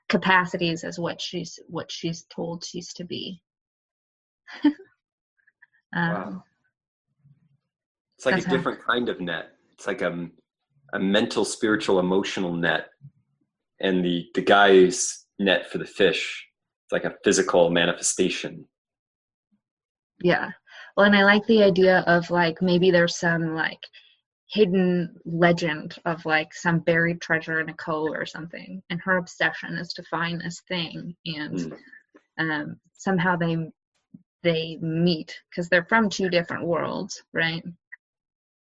capacities 0.09 0.83
as 0.83 0.99
what 0.99 1.19
she's 1.21 1.59
what 1.67 1.91
she's 1.91 2.25
told 2.29 2.63
she's 2.63 2.93
to 2.93 3.03
be 3.03 3.41
um, 4.65 4.73
wow. 5.93 6.43
It's 8.25 8.31
like 8.31 8.43
That's 8.43 8.53
a 8.55 8.57
different 8.57 8.79
how. 8.79 8.93
kind 8.93 9.09
of 9.09 9.21
net. 9.21 9.51
It's 9.75 9.85
like 9.85 10.01
a, 10.01 10.27
a 10.93 10.99
mental, 10.99 11.45
spiritual, 11.45 11.99
emotional 11.99 12.53
net. 12.53 12.87
And 13.81 14.03
the, 14.03 14.25
the 14.33 14.41
guy's 14.41 15.25
net 15.37 15.69
for 15.69 15.77
the 15.77 15.85
fish, 15.85 16.43
it's 16.85 16.91
like 16.91 17.03
a 17.03 17.15
physical 17.23 17.69
manifestation. 17.69 18.65
Yeah. 20.23 20.49
Well, 20.97 21.05
and 21.05 21.15
I 21.15 21.23
like 21.23 21.45
the 21.45 21.61
idea 21.61 21.99
of 22.07 22.31
like 22.31 22.63
maybe 22.63 22.89
there's 22.89 23.15
some 23.15 23.53
like 23.53 23.81
hidden 24.49 25.13
legend 25.25 25.95
of 26.05 26.25
like 26.25 26.51
some 26.51 26.79
buried 26.79 27.21
treasure 27.21 27.59
in 27.59 27.69
a 27.69 27.75
cove 27.75 28.09
or 28.11 28.25
something. 28.25 28.81
And 28.89 28.99
her 29.01 29.17
obsession 29.17 29.75
is 29.77 29.93
to 29.93 30.03
find 30.03 30.41
this 30.41 30.63
thing. 30.67 31.15
And 31.27 31.59
mm. 31.59 31.77
um, 32.39 32.79
somehow 32.93 33.35
they 33.35 33.55
they 34.41 34.77
meet 34.81 35.35
because 35.49 35.69
they're 35.69 35.85
from 35.85 36.09
two 36.09 36.29
different 36.29 36.65
worlds, 36.65 37.21
right? 37.33 37.63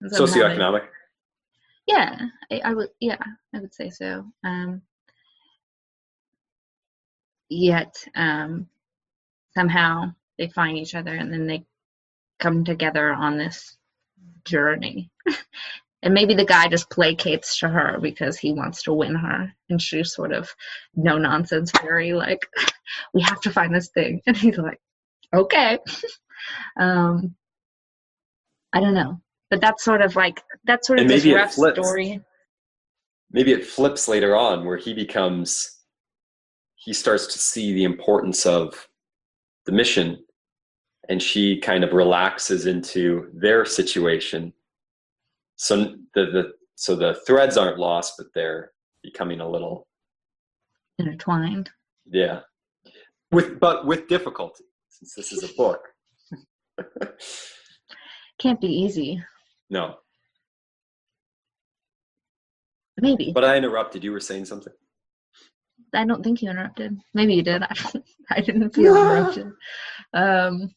Socioeconomic. 0.04 0.88
yeah, 1.88 2.20
I, 2.52 2.62
I, 2.66 2.74
would. 2.74 2.90
Yeah, 3.00 3.18
I 3.54 3.60
would 3.60 3.74
say 3.74 3.90
so. 3.90 4.26
Um, 4.44 4.82
yet 7.50 7.96
um, 8.16 8.68
somehow 9.56 10.14
they 10.38 10.48
find 10.50 10.78
each 10.78 10.96
other, 10.96 11.16
and 11.16 11.32
then 11.32 11.48
they 11.48 11.66
come 12.40 12.64
together 12.64 13.12
on 13.12 13.38
this 13.38 13.78
journey. 14.46 15.10
and 16.04 16.14
maybe 16.14 16.36
the 16.36 16.46
guy 16.46 16.68
just 16.68 16.90
placates 16.90 17.60
to 17.60 17.68
her 17.68 17.98
because 18.00 18.38
he 18.38 18.54
wants 18.54 18.84
to 18.84 18.94
win 18.94 19.16
her, 19.16 19.52
and 19.70 19.82
she's 19.82 20.14
sort 20.14 20.32
of 20.32 20.54
no 20.96 21.18
nonsense, 21.18 21.72
very 21.82 22.14
like, 22.14 22.48
we 23.14 23.22
have 23.22 23.42
to 23.42 23.52
find 23.52 23.74
this 23.74 23.90
thing, 23.90 24.22
and 24.28 24.38
he's 24.38 24.58
like, 24.60 24.80
okay. 25.34 25.80
um, 26.80 27.36
I 28.74 28.80
don't 28.80 28.94
know 28.94 29.20
but 29.50 29.62
that's 29.62 29.84
sort 29.84 30.02
of 30.02 30.16
like 30.16 30.44
that's 30.66 30.88
sort 30.88 31.00
of 31.00 31.08
this 31.08 31.26
rough 31.26 31.52
story. 31.54 32.22
Maybe 33.32 33.52
it 33.52 33.66
flips 33.66 34.08
later 34.08 34.36
on 34.36 34.66
where 34.66 34.78
he 34.78 34.94
becomes 34.94 35.82
he 36.76 36.94
starts 36.94 37.28
to 37.28 37.40
see 37.40 37.74
the 37.74 37.84
importance 37.84 38.46
of 38.46 38.88
the 39.66 39.72
mission 39.72 40.24
and 41.10 41.22
she 41.22 41.60
kind 41.60 41.84
of 41.84 41.94
relaxes 41.94 42.66
into 42.66 43.30
their 43.34 43.66
situation. 43.66 44.54
So 45.56 45.96
the, 46.14 46.26
the 46.26 46.54
so 46.76 46.96
the 46.96 47.20
threads 47.26 47.58
aren't 47.58 47.80
lost 47.80 48.14
but 48.18 48.28
they're 48.34 48.72
becoming 49.02 49.40
a 49.40 49.50
little 49.50 49.88
intertwined. 51.00 51.70
Yeah. 52.06 52.42
With 53.32 53.60
but 53.60 53.86
with 53.86 54.08
difficulty 54.08 54.66
since 54.90 55.14
this 55.14 55.32
is 55.32 55.44
a 55.44 55.54
book. 55.54 55.82
Can't 58.40 58.62
be 58.62 58.68
easy 58.68 59.24
no. 59.70 59.96
Maybe. 63.00 63.32
But 63.32 63.46
I 63.46 63.58
interrupted. 63.58 64.04
You 64.04 64.12
were 64.12 64.20
saying 64.20 64.46
something. 64.46 64.74
I 65.94 66.06
don't 66.06 66.24
think 66.24 66.42
you 66.42 66.50
interrupted. 66.50 66.98
Maybe 67.14 67.36
you 67.36 67.44
did. 67.44 67.64
I 68.30 68.42
didn't 68.42 68.74
feel 68.74 68.96
interrupted. 68.96 69.52
Um, 70.14 70.74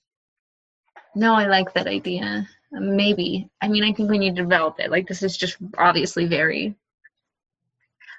no, 1.16 1.35
I 1.35 1.46
like 1.46 1.72
that 1.74 1.87
idea. 1.87 2.46
Maybe. 2.72 3.48
I 3.61 3.68
mean, 3.68 3.83
I 3.83 3.92
think 3.92 4.11
we 4.11 4.18
need 4.18 4.37
to 4.37 4.42
develop 4.42 4.79
it. 4.79 4.90
Like, 4.90 5.09
this 5.09 5.22
is 5.22 5.37
just 5.37 5.57
obviously 5.76 6.26
very. 6.26 6.76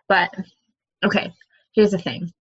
But, 0.10 0.34
okay, 1.06 1.32
here's 1.74 1.92
the 1.92 1.98
thing. 1.98 2.34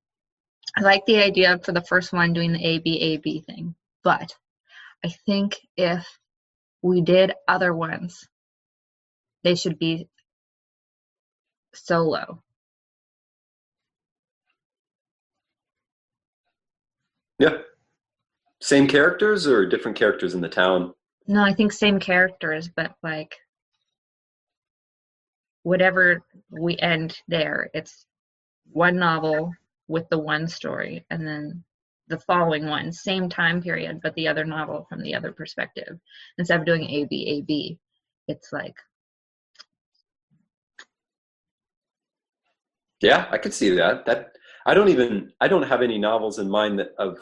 I 0.77 0.83
like 0.83 1.07
the 1.07 1.23
idea 1.23 1.59
for 1.65 1.73
the 1.73 1.83
first 1.83 2.13
one 2.13 2.33
doing 2.33 2.53
the 2.53 2.65
A 2.65 2.79
B 2.79 3.01
A 3.01 3.17
B 3.19 3.41
thing. 3.41 3.75
But 4.03 4.35
I 5.05 5.09
think 5.27 5.59
if 5.77 6.07
we 6.83 7.03
did 7.03 7.33
other 7.47 7.75
ones. 7.75 8.29
They 9.43 9.55
should 9.55 9.79
be 9.79 10.09
solo. 11.75 12.43
Yeah. 17.39 17.59
Same 18.61 18.87
characters 18.87 19.47
or 19.47 19.67
different 19.67 19.97
characters 19.97 20.35
in 20.35 20.43
the 20.43 20.49
town? 20.49 20.93
No, 21.27 21.43
I 21.43 21.55
think 21.55 21.73
same 21.73 21.99
characters, 21.99 22.69
but 22.69 22.93
like 23.03 23.35
whatever 25.63 26.23
we 26.51 26.77
end 26.77 27.19
there, 27.29 27.71
it's 27.73 28.05
one 28.73 28.97
novel 28.99 29.53
with 29.89 30.09
the 30.09 30.19
one 30.19 30.49
story 30.49 31.05
and 31.11 31.27
then 31.27 31.65
the 32.11 32.19
following 32.19 32.67
one, 32.67 32.93
same 32.93 33.29
time 33.29 33.63
period, 33.63 34.01
but 34.03 34.15
the 34.17 34.29
other 34.29 34.45
novel 34.45 34.85
from 34.89 35.01
the 35.01 35.15
other 35.15 35.33
perspective, 35.33 35.99
instead 36.37 36.61
of 36.61 36.67
doing 36.67 36.85
A 36.85 37.05
B 37.07 37.27
A 37.29 37.41
B. 37.43 37.79
it's 38.29 38.53
like 38.53 38.75
Yeah, 43.01 43.27
I 43.31 43.39
could 43.39 43.55
see 43.55 43.71
that. 43.77 44.05
That 44.05 44.37
I 44.67 44.75
don't 44.75 44.89
even 44.89 45.33
I 45.41 45.49
don't 45.49 45.63
have 45.63 45.83
any 45.83 45.99
novels 45.99 46.39
in 46.39 46.51
mind 46.51 46.79
that 46.81 46.91
of 46.99 47.19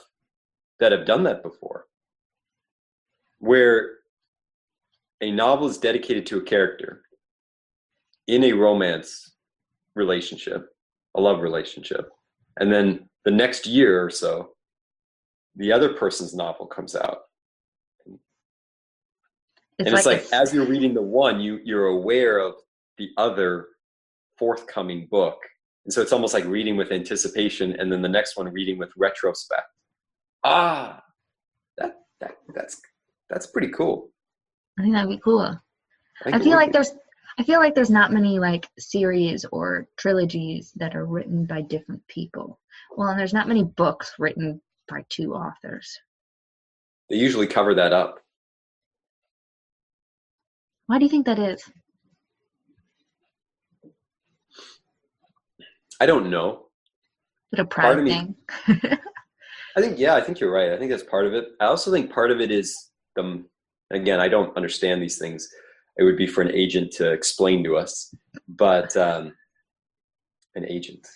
that 0.80 0.92
have 0.92 1.06
done 1.06 1.22
that 1.24 1.42
before. 1.42 1.86
Where 3.38 3.98
a 5.20 5.30
novel 5.30 5.68
is 5.68 5.78
dedicated 5.78 6.26
to 6.26 6.38
a 6.38 6.42
character 6.42 7.02
in 8.26 8.44
a 8.44 8.52
romance 8.52 9.34
relationship, 9.94 10.68
a 11.14 11.20
love 11.20 11.40
relationship, 11.40 12.08
and 12.58 12.72
then 12.72 13.08
the 13.24 13.30
next 13.30 13.66
year 13.66 14.02
or 14.02 14.10
so, 14.10 14.54
the 15.58 15.72
other 15.72 15.92
person's 15.92 16.34
novel 16.34 16.66
comes 16.66 16.96
out. 16.96 17.18
It's 19.78 19.86
and 19.86 19.92
like 19.92 19.98
it's 19.98 20.32
like 20.32 20.32
as 20.32 20.52
you're 20.52 20.66
reading 20.66 20.94
the 20.94 21.02
one, 21.02 21.40
you 21.40 21.60
you're 21.62 21.88
aware 21.88 22.38
of 22.38 22.54
the 22.96 23.10
other 23.16 23.68
forthcoming 24.38 25.06
book 25.10 25.38
and 25.88 25.92
so 25.94 26.02
it's 26.02 26.12
almost 26.12 26.34
like 26.34 26.44
reading 26.44 26.76
with 26.76 26.92
anticipation 26.92 27.74
and 27.80 27.90
then 27.90 28.02
the 28.02 28.08
next 28.10 28.36
one 28.36 28.46
reading 28.52 28.76
with 28.76 28.90
retrospect. 28.94 29.68
Ah, 30.44 31.02
that, 31.78 31.94
that 32.20 32.32
that's 32.54 32.82
that's 33.30 33.46
pretty 33.46 33.68
cool. 33.68 34.10
I 34.78 34.82
think 34.82 34.92
that'd 34.92 35.08
be 35.08 35.18
cool. 35.24 35.40
I, 35.40 35.60
I 36.26 36.38
feel 36.40 36.56
like 36.56 36.72
there's 36.72 36.90
I 37.38 37.42
feel 37.42 37.58
like 37.58 37.74
there's 37.74 37.88
not 37.88 38.12
many 38.12 38.38
like 38.38 38.68
series 38.78 39.46
or 39.50 39.88
trilogies 39.96 40.72
that 40.76 40.94
are 40.94 41.06
written 41.06 41.46
by 41.46 41.62
different 41.62 42.06
people. 42.06 42.60
Well, 42.94 43.08
and 43.08 43.18
there's 43.18 43.32
not 43.32 43.48
many 43.48 43.64
books 43.64 44.12
written 44.18 44.60
by 44.88 45.04
two 45.08 45.34
authors. 45.34 45.98
They 47.10 47.16
usually 47.16 47.46
cover 47.46 47.74
that 47.74 47.92
up. 47.92 48.20
Why 50.86 50.98
do 50.98 51.04
you 51.04 51.10
think 51.10 51.26
that 51.26 51.38
is? 51.38 51.62
I 56.00 56.06
don't 56.06 56.30
know. 56.30 56.66
But 57.50 57.60
a 57.60 57.64
pride 57.64 58.04
thing. 58.04 58.34
I 59.76 59.80
think 59.80 59.98
yeah, 59.98 60.14
I 60.14 60.20
think 60.20 60.40
you're 60.40 60.52
right. 60.52 60.72
I 60.72 60.78
think 60.78 60.90
that's 60.90 61.02
part 61.02 61.26
of 61.26 61.34
it. 61.34 61.48
I 61.60 61.66
also 61.66 61.90
think 61.90 62.12
part 62.12 62.30
of 62.30 62.40
it 62.40 62.50
is 62.50 62.90
the 63.16 63.44
again, 63.90 64.20
I 64.20 64.28
don't 64.28 64.56
understand 64.56 65.02
these 65.02 65.18
things. 65.18 65.48
It 65.96 66.04
would 66.04 66.16
be 66.16 66.26
for 66.26 66.42
an 66.42 66.52
agent 66.52 66.92
to 66.92 67.10
explain 67.10 67.64
to 67.64 67.76
us, 67.76 68.14
but 68.48 68.96
um, 68.96 69.34
an 70.54 70.66
agent. 70.68 71.06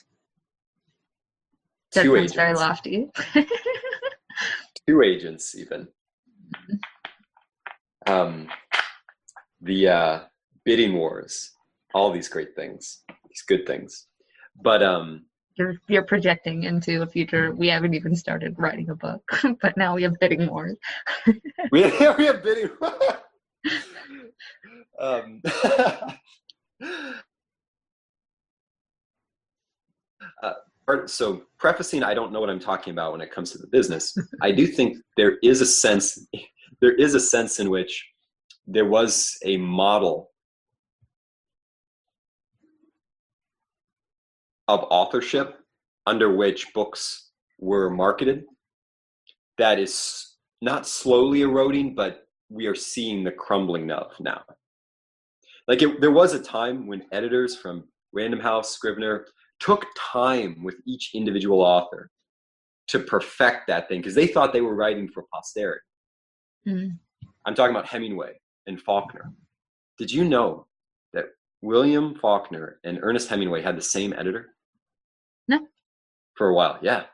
That 1.94 2.04
Two 2.04 2.16
agents. 2.16 2.34
very 2.34 2.54
lofty. 2.54 3.10
Two 4.86 5.02
agents, 5.02 5.54
even. 5.54 5.88
Um, 8.06 8.48
the 9.60 9.88
uh, 9.88 10.20
bidding 10.64 10.94
wars, 10.94 11.52
all 11.94 12.10
these 12.10 12.28
great 12.28 12.56
things, 12.56 13.02
these 13.28 13.42
good 13.46 13.66
things. 13.66 14.06
But 14.60 14.82
um, 14.82 15.26
you're 15.56 15.74
you're 15.86 16.04
projecting 16.04 16.64
into 16.64 17.02
a 17.02 17.06
future 17.06 17.52
we 17.52 17.68
haven't 17.68 17.94
even 17.94 18.16
started 18.16 18.54
writing 18.58 18.88
a 18.90 18.94
book, 18.94 19.22
but 19.62 19.76
now 19.76 19.94
we 19.94 20.02
have 20.02 20.18
bidding 20.18 20.46
wars. 20.46 20.76
we 21.70 21.82
have, 21.82 22.18
we 22.18 22.24
have 22.24 22.42
bidding. 22.42 22.70
um, 24.98 25.42
uh, 30.92 31.06
so 31.06 31.42
prefacing, 31.58 32.02
I 32.02 32.14
don't 32.14 32.32
know 32.32 32.40
what 32.40 32.50
I'm 32.50 32.60
talking 32.60 32.92
about 32.92 33.12
when 33.12 33.20
it 33.20 33.30
comes 33.30 33.52
to 33.52 33.58
the 33.58 33.66
business. 33.66 34.16
I 34.42 34.52
do 34.52 34.66
think 34.66 34.98
there 35.16 35.38
is 35.42 35.60
a 35.60 35.66
sense, 35.66 36.26
there 36.80 36.94
is 36.94 37.14
a 37.14 37.20
sense 37.20 37.60
in 37.60 37.70
which 37.70 38.06
there 38.66 38.86
was 38.86 39.36
a 39.44 39.56
model 39.56 40.30
of 44.68 44.84
authorship 44.90 45.58
under 46.06 46.34
which 46.34 46.72
books 46.72 47.30
were 47.58 47.90
marketed 47.90 48.44
that 49.58 49.78
is 49.78 50.36
not 50.60 50.86
slowly 50.86 51.42
eroding, 51.42 51.94
but 51.94 52.26
we 52.48 52.66
are 52.66 52.74
seeing 52.74 53.24
the 53.24 53.32
crumbling 53.32 53.90
of 53.90 54.12
now. 54.20 54.42
Like 55.68 55.82
it, 55.82 56.00
there 56.00 56.10
was 56.10 56.34
a 56.34 56.42
time 56.42 56.86
when 56.86 57.04
editors 57.12 57.56
from 57.56 57.84
Random 58.12 58.40
House, 58.40 58.70
Scribner 58.74 59.26
took 59.62 59.86
time 59.96 60.62
with 60.62 60.76
each 60.86 61.10
individual 61.14 61.60
author 61.60 62.10
to 62.88 62.98
perfect 62.98 63.68
that 63.68 63.88
thing 63.88 64.00
because 64.00 64.14
they 64.14 64.26
thought 64.26 64.52
they 64.52 64.60
were 64.60 64.74
writing 64.74 65.08
for 65.08 65.24
posterity. 65.32 65.80
Mm-hmm. 66.66 67.28
I'm 67.46 67.54
talking 67.54 67.74
about 67.74 67.86
Hemingway 67.86 68.32
and 68.66 68.80
Faulkner. 68.80 69.32
Did 69.98 70.10
you 70.10 70.24
know 70.24 70.66
that 71.12 71.26
William 71.60 72.14
Faulkner 72.16 72.80
and 72.84 72.98
Ernest 73.02 73.28
Hemingway 73.28 73.62
had 73.62 73.76
the 73.76 73.82
same 73.82 74.12
editor? 74.12 74.54
No. 75.46 75.60
For 76.34 76.48
a 76.48 76.54
while, 76.54 76.78
yeah. 76.82 77.04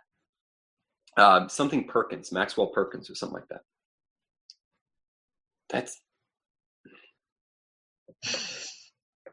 Uh, 1.17 1.49
something 1.49 1.85
Perkins, 1.85 2.33
Maxwell 2.33 2.69
Perkins, 2.69 3.11
or 3.11 3.15
something 3.15 3.41
like 3.41 3.49
that. 3.49 3.61
That's 5.69 6.01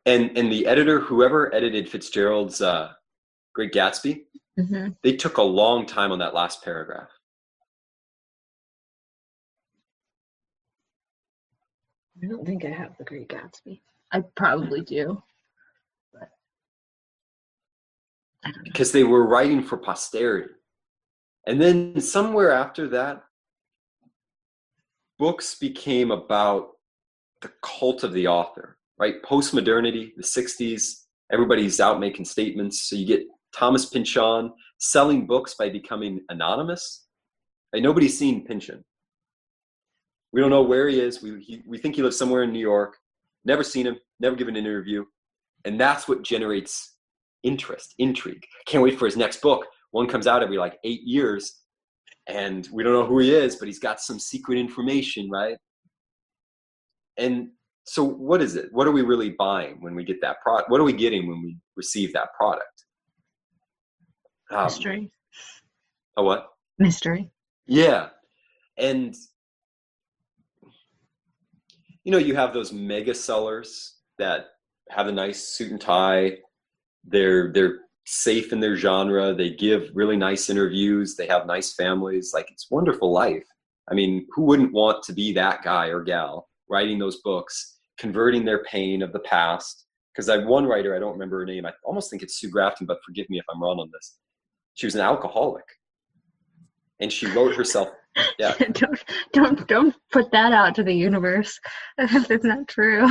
and 0.06 0.38
and 0.38 0.52
the 0.52 0.68
editor, 0.68 1.00
whoever 1.00 1.54
edited 1.54 1.90
Fitzgerald's 1.90 2.62
uh, 2.62 2.92
Great 3.56 3.74
Gatsby, 3.74 4.24
mm-hmm. 4.60 4.90
they 5.02 5.16
took 5.16 5.38
a 5.38 5.44
long 5.44 5.86
time 5.86 6.12
on 6.12 6.20
that 6.20 6.34
last 6.34 6.64
paragraph. 6.64 7.10
I 12.22 12.28
don't 12.28 12.46
think 12.46 12.66
I 12.66 12.70
have 12.70 12.98
the 12.98 13.04
Great 13.04 13.30
Gatsby. 13.30 13.82
I 14.12 14.22
probably 14.36 14.82
do. 14.82 15.22
because 18.64 18.92
they 18.92 19.04
were 19.04 19.26
writing 19.26 19.64
for 19.64 19.78
posterity. 19.78 20.54
And 21.48 21.62
then 21.62 22.00
somewhere 22.00 22.52
after 22.52 22.88
that, 22.90 23.24
books 25.18 25.56
became 25.56 26.12
about 26.12 26.70
the 27.42 27.52
cult 27.62 28.04
of 28.04 28.14
the 28.14 28.28
author, 28.28 28.78
right? 28.98 29.22
Postmodernity, 29.24 30.12
the 30.16 30.24
60s, 30.24 31.06
everybody's 31.32 31.80
out 31.80 32.00
making 32.00 32.26
statements. 32.26 32.84
So 32.84 32.96
you 32.96 33.06
get 33.06 33.26
Thomas 33.56 33.86
Pynchon 33.86 34.52
selling 34.80 35.26
books 35.26 35.56
by 35.58 35.70
becoming 35.70 36.22
anonymous. 36.30 37.06
And 37.74 37.84
nobody's 37.84 38.18
seen 38.18 38.46
Pynchon. 38.46 38.84
We 40.34 40.42
don't 40.42 40.50
know 40.50 40.64
where 40.64 40.90
he 40.90 41.00
is. 41.00 41.22
We, 41.22 41.42
he, 41.42 41.62
we 41.66 41.78
think 41.78 41.96
he 41.96 42.02
lives 42.02 42.18
somewhere 42.18 42.44
in 42.44 42.52
New 42.52 42.60
York. 42.60 42.98
Never 43.46 43.64
seen 43.64 43.88
him, 43.88 43.98
never 44.20 44.36
given 44.36 44.56
an 44.56 44.66
interview. 44.66 45.06
And 45.64 45.80
that's 45.80 46.08
what 46.08 46.24
generates 46.24 46.96
interest, 47.44 47.96
intrigue. 48.00 48.44
Can't 48.68 48.84
wait 48.84 49.00
for 49.00 49.06
his 49.06 49.18
next 49.18 49.42
book. 49.42 49.66
One 49.92 50.08
comes 50.08 50.28
out 50.28 50.44
every 50.44 50.58
like 50.58 50.78
eight 50.84 51.04
years, 51.04 51.62
and 52.28 52.68
we 52.74 52.84
don't 52.84 52.94
know 52.94 53.06
who 53.06 53.20
he 53.20 53.34
is, 53.34 53.56
but 53.56 53.68
he's 53.68 53.80
got 53.80 54.02
some 54.02 54.20
secret 54.20 54.60
information, 54.60 55.30
right? 55.30 55.58
And 57.18 57.50
so, 57.86 58.04
what 58.04 58.42
is 58.42 58.56
it? 58.56 58.68
What 58.72 58.88
are 58.88 58.92
we 58.92 59.04
really 59.04 59.30
buying 59.30 59.78
when 59.80 59.96
we 59.96 60.04
get 60.04 60.20
that 60.22 60.42
product? 60.42 60.70
What 60.70 60.82
are 60.82 60.86
we 60.86 60.94
getting 60.94 61.28
when 61.28 61.42
we 61.42 61.58
receive 61.78 62.12
that 62.14 62.30
product? 62.38 62.85
Um, 64.52 64.64
Mystery. 64.66 65.12
A 66.18 66.24
what? 66.24 66.50
Mystery. 66.78 67.30
Yeah, 67.68 68.10
and 68.78 69.16
you 72.04 72.12
know, 72.12 72.18
you 72.18 72.36
have 72.36 72.54
those 72.54 72.72
mega 72.72 73.16
sellers 73.16 73.96
that 74.20 74.48
have 74.90 75.08
a 75.08 75.12
nice 75.12 75.48
suit 75.48 75.72
and 75.72 75.82
tie. 75.82 76.38
They're 77.04 77.52
they're 77.52 77.80
safe 78.06 78.54
in 78.54 78.60
their 78.60 78.76
genre. 78.76 79.34
They 79.34 79.50
give 79.50 79.90
really 79.94 80.16
nice 80.16 80.50
interviews. 80.50 81.16
They 81.16 81.28
have 81.28 81.48
nice 81.48 81.74
families. 81.74 82.32
Like 82.34 82.52
it's 82.52 82.70
wonderful 82.70 83.12
life. 83.12 83.46
I 83.90 83.96
mean 83.96 84.28
who 84.32 84.44
wouldn't 84.44 84.74
want 84.74 85.04
to 85.04 85.14
be 85.14 85.34
that 85.34 85.64
guy 85.64 85.88
or 85.88 86.04
gal 86.04 86.48
writing 86.70 87.00
those 87.00 87.22
books 87.22 87.76
converting 87.98 88.46
their 88.46 88.64
pain 88.64 89.02
of 89.02 89.14
the 89.14 89.20
past? 89.20 89.86
Because 90.14 90.30
i 90.30 90.38
have 90.38 90.48
one 90.48 90.66
writer 90.66 90.96
i 90.96 91.00
don't 91.00 91.14
remember 91.14 91.40
her 91.40 91.46
name. 91.46 91.66
I 91.66 91.72
almost 91.84 92.10
think 92.10 92.24
it's 92.24 92.40
sue 92.40 92.50
grafton 92.50 92.88
but 92.88 93.00
forgive 93.06 93.30
me 93.30 93.38
if 93.40 93.46
i'm 93.50 93.62
wrong 93.62 93.80
on 93.80 93.90
this 93.92 94.18
she 94.76 94.86
was 94.86 94.96
an 94.96 95.02
alcoholic 95.02 95.66
and 97.00 97.12
she 97.12 97.26
wrote 97.28 97.56
herself 97.56 97.90
yeah 98.40 98.54
don't 98.72 99.04
don't 99.34 99.68
don't 99.68 99.96
put 100.12 100.32
that 100.32 100.54
out 100.54 100.76
to 100.76 100.84
the 100.84 100.94
universe 100.94 101.60
if 101.98 102.32
it's 102.32 102.46
not 102.46 102.68
true 102.68 103.10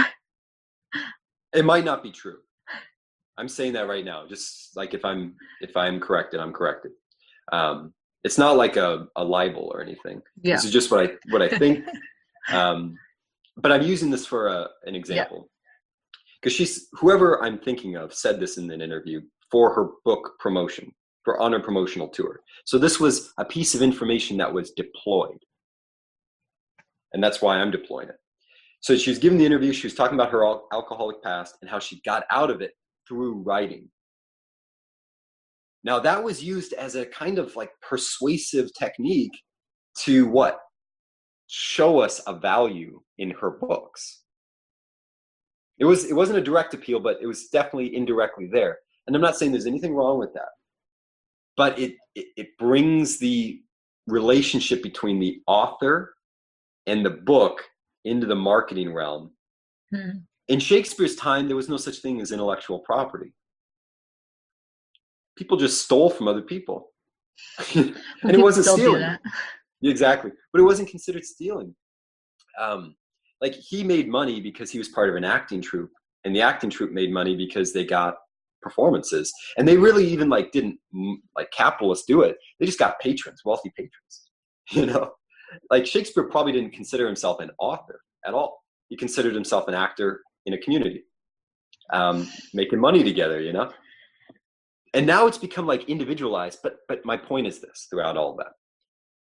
it 1.53 1.65
might 1.65 1.85
not 1.85 2.03
be 2.03 2.11
true 2.11 2.39
I'm 3.37 3.49
saying 3.49 3.73
that 3.73 3.89
right 3.89 4.05
now, 4.05 4.27
just 4.29 4.77
like 4.77 4.95
if 4.95 5.05
I'm 5.05 5.35
if 5.61 5.77
I'm 5.77 6.01
corrected, 6.01 6.41
I'm 6.41 6.53
corrected. 6.53 6.93
Um, 7.53 7.93
it's 8.23 8.39
not 8.39 8.57
like 8.57 8.77
a, 8.77 9.07
a 9.17 9.25
libel 9.25 9.71
or 9.75 9.83
anything. 9.83 10.23
Yeah. 10.43 10.55
This 10.55 10.65
is 10.65 10.71
just 10.73 10.91
what 10.91 11.05
I 11.05 11.13
what 11.31 11.43
I 11.43 11.49
think. 11.49 11.85
um, 12.53 12.97
but 13.57 13.73
I'm 13.73 13.83
using 13.83 14.11
this 14.11 14.27
for 14.27 14.49
a, 14.49 14.69
an 14.85 14.95
example 14.95 15.49
because 16.41 16.59
yeah. 16.59 16.67
she's 16.67 16.89
whoever 16.93 17.43
I'm 17.43 17.59
thinking 17.59 17.97
of 17.97 18.15
said 18.15 18.39
this 18.39 18.57
in 18.57 18.71
an 18.71 18.81
interview 18.81 19.21
for 19.51 19.75
her 19.75 19.89
book 20.05 20.35
promotion 20.39 20.93
for 21.25 21.41
on 21.41 21.53
her 21.53 21.61
promotional 21.61 22.09
tour. 22.09 22.41
So 22.65 22.79
this 22.79 23.01
was 23.01 23.33
a 23.39 23.45
piece 23.45 23.75
of 23.75 23.83
information 23.83 24.37
that 24.39 24.53
was 24.53 24.71
deployed, 24.73 25.39
and 27.13 27.23
that's 27.23 27.41
why 27.41 27.57
I'm 27.57 27.71
deploying 27.71 28.09
it. 28.09 28.17
So 28.81 28.97
she 28.97 29.11
was 29.11 29.19
giving 29.19 29.39
the 29.39 29.47
interview. 29.47 29.73
She 29.73 29.87
was 29.87 29.95
talking 29.95 30.15
about 30.15 30.31
her 30.31 30.45
alcoholic 30.73 31.23
past 31.23 31.57
and 31.63 31.71
how 31.71 31.79
she 31.79 32.03
got 32.05 32.25
out 32.31 32.51
of 32.51 32.61
it 32.61 32.73
through 33.09 33.43
writing. 33.43 33.89
Now, 35.85 35.99
that 36.01 36.23
was 36.23 36.45
used 36.45 36.73
as 36.75 36.95
a 36.95 37.07
kind 37.07 37.39
of 37.39 37.57
like 37.57 37.71
persuasive 37.81 38.71
technique 38.79 39.33
to 40.01 40.27
what? 40.27 40.59
Show 41.47 42.01
us 42.01 42.21
a 42.27 42.35
value 42.35 43.01
in 43.19 43.31
her 43.31 43.51
books. 43.51 44.23
It 45.79 45.85
was 45.85 46.05
it 46.05 46.15
wasn't 46.15 46.39
a 46.39 46.43
direct 46.43 46.75
appeal, 46.75 47.01
but 47.01 47.19
it 47.21 47.27
was 47.27 47.49
definitely 47.49 47.95
indirectly 47.95 48.49
there. 48.53 48.79
And 49.07 49.15
I'm 49.15 49.23
not 49.23 49.37
saying 49.37 49.53
there's 49.53 49.67
anything 49.67 49.95
wrong 49.95 50.19
with 50.19 50.33
that. 50.35 50.49
But 51.57 51.79
it 51.79 51.97
it, 52.15 52.27
it 52.37 52.49
brings 52.59 53.19
the 53.19 53.61
relationship 54.07 54.83
between 54.83 55.19
the 55.19 55.41
author 55.47 56.15
and 56.87 57.05
the 57.05 57.11
book 57.11 57.63
into 58.05 58.27
the 58.27 58.35
marketing 58.35 58.93
realm. 58.93 59.33
Hmm. 59.95 60.19
In 60.49 60.61
Shakespeare's 60.61 61.17
time, 61.17 61.47
there 61.47 61.57
was 61.57 61.71
no 61.71 61.79
such 61.79 61.99
thing 61.99 62.21
as 62.21 62.31
intellectual 62.31 62.81
property 62.81 63.33
people 65.37 65.57
just 65.57 65.85
stole 65.85 66.11
from 66.11 66.29
other 66.29 66.43
people. 66.43 66.91
and 67.75 67.95
it 68.23 68.41
wasn't 68.41 68.67
stealing. 68.67 69.17
Exactly. 69.83 70.31
But 70.53 70.61
it 70.61 70.65
wasn't 70.65 70.89
considered 70.89 71.25
stealing. 71.25 71.75
Um, 72.59 72.95
like 73.41 73.55
he 73.55 73.83
made 73.83 74.09
money 74.09 74.41
because 74.41 74.71
he 74.71 74.79
was 74.79 74.89
part 74.89 75.11
of 75.11 75.17
an 75.17 75.25
acting 75.25 75.61
troupe, 75.61 75.91
and 76.25 76.35
the 76.35 76.41
acting 76.41 76.71
troupe 76.71 76.93
made 76.93 77.13
money 77.13 77.37
because 77.37 77.73
they 77.73 77.85
got 77.85 78.17
performances. 78.65 79.33
And 79.57 79.69
they 79.69 79.77
really 79.77 80.07
even 80.09 80.29
like 80.29 80.51
didn't 80.51 80.79
like 81.37 81.53
capitalists 81.53 82.07
do 82.07 82.23
it. 82.23 82.37
They 82.59 82.67
just 82.67 82.81
got 82.81 82.99
patrons, 83.01 83.43
wealthy 83.45 83.71
patrons. 83.77 84.23
You 84.71 84.87
know, 84.87 85.11
like 85.71 85.85
Shakespeare 85.85 86.25
probably 86.25 86.53
didn't 86.53 86.73
consider 86.73 87.07
himself 87.07 87.39
an 87.41 87.51
author 87.59 88.01
at 88.27 88.33
all. 88.33 88.63
He 88.89 88.97
considered 88.97 89.35
himself 89.35 89.69
an 89.69 89.75
actor 89.75 90.23
in 90.47 90.55
a 90.55 90.59
community, 90.59 91.05
um, 91.93 92.27
making 92.55 92.81
money 92.81 93.05
together. 93.05 93.43
You 93.43 93.53
know, 93.53 93.71
and 94.95 95.07
now 95.07 95.27
it's 95.27 95.39
become 95.39 95.67
like 95.67 95.89
individualized 95.91 96.61
but 96.63 96.79
but 96.89 97.05
my 97.05 97.17
point 97.17 97.47
is 97.47 97.61
this 97.61 97.87
throughout 97.91 98.17
all 98.17 98.35
that 98.37 98.53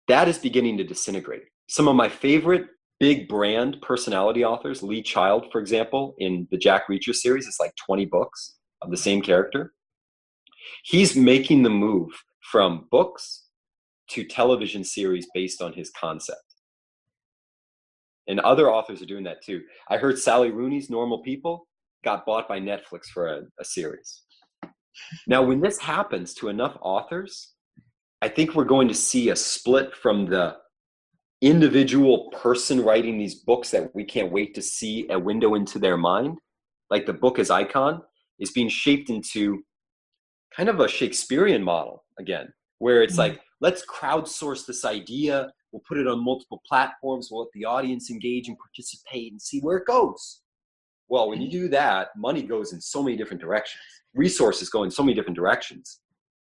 that 0.09 0.29
is 0.29 0.39
beginning 0.39 0.77
to 0.77 0.85
disintegrate 0.85 1.45
some 1.69 1.89
of 1.89 1.97
my 1.97 2.09
favorite 2.09 2.67
big 3.01 3.29
brand 3.29 3.79
personality 3.81 4.45
authors 4.45 4.83
lee 4.83 5.03
child 5.03 5.47
for 5.51 5.61
example 5.61 6.15
in 6.19 6.47
the 6.51 6.59
jack 6.59 6.89
reacher 6.91 7.15
series 7.15 7.47
it's 7.47 7.61
like 7.61 7.73
20 7.87 8.05
books 8.07 8.57
of 8.83 8.91
the 8.91 8.97
same 8.97 9.23
character. 9.23 9.73
He's 10.85 11.17
making 11.17 11.63
the 11.63 11.71
move 11.71 12.11
from 12.51 12.87
books 12.91 13.47
to 14.11 14.25
television 14.25 14.85
series 14.85 15.27
based 15.35 15.63
on 15.63 15.73
his 15.73 15.91
concept. 15.91 16.41
And 18.29 18.41
other 18.41 18.71
authors 18.71 19.03
are 19.03 19.07
doing 19.07 19.25
that 19.25 19.43
too. 19.43 19.63
I 19.89 19.97
heard 19.97 20.19
sally 20.19 20.51
rooney's 20.51 20.91
normal 20.91 21.23
people 21.23 21.67
got 22.05 22.27
bought 22.27 22.49
by 22.49 22.61
netflix 22.61 23.07
for 23.07 23.29
a, 23.29 23.43
a 23.59 23.65
series. 23.65 24.23
Now, 25.27 25.43
when 25.43 25.61
this 25.61 25.79
happens 25.79 26.35
to 26.35 26.49
enough 26.49 26.77
authors, 26.83 27.55
I 28.21 28.29
think 28.29 28.55
we're 28.55 28.65
going 28.65 28.89
to 28.89 28.95
see 28.95 29.31
a 29.31 29.37
split 29.37 29.95
from 29.95 30.27
the 30.27 30.57
individual 31.41 32.31
person 32.31 32.85
writing 32.85 33.19
these 33.19 33.37
books 33.37 33.71
that 33.71 33.93
we 33.95 34.05
can't 34.05 34.31
wait 34.31 34.55
to 34.55 34.63
see 34.63 35.09
a 35.11 35.19
window 35.19 35.55
into 35.55 35.79
their 35.79 35.97
mind, 35.97 36.39
like 36.91 37.07
the 37.07 37.13
book 37.13 37.39
as 37.39 37.51
icon, 37.51 38.03
is 38.43 38.51
being 38.51 38.69
shaped 38.69 39.09
into 39.09 39.63
kind 40.55 40.69
of 40.69 40.81
a 40.81 40.89
Shakespearean 40.89 41.63
model 41.63 42.05
again, 42.19 42.53
where 42.79 43.03
it's 43.03 43.15
mm-hmm. 43.15 43.33
like, 43.33 43.41
let's 43.63 43.85
crowdsource 43.87 44.67
this 44.67 44.85
idea, 44.85 45.51
we'll 45.73 45.83
put 45.89 45.97
it 45.97 46.07
on 46.07 46.23
multiple 46.23 46.61
platforms, 46.69 47.29
we'll 47.31 47.43
let 47.43 47.53
the 47.55 47.65
audience 47.65 48.11
engage 48.11 48.49
and 48.49 48.59
participate 48.59 49.33
and 49.33 49.41
see 49.41 49.61
where 49.61 49.79
it 49.79 49.87
goes. 49.87 50.43
Well, 51.09 51.31
when 51.31 51.41
you 51.41 51.51
do 51.51 51.69
that, 51.69 52.09
money 52.17 52.43
goes 52.43 52.75
in 52.75 52.81
so 52.81 53.03
many 53.03 53.17
different 53.17 53.41
directions 53.41 53.81
resources 54.15 54.69
go 54.69 54.83
in 54.83 54.91
so 54.91 55.03
many 55.03 55.15
different 55.15 55.37
directions. 55.37 56.01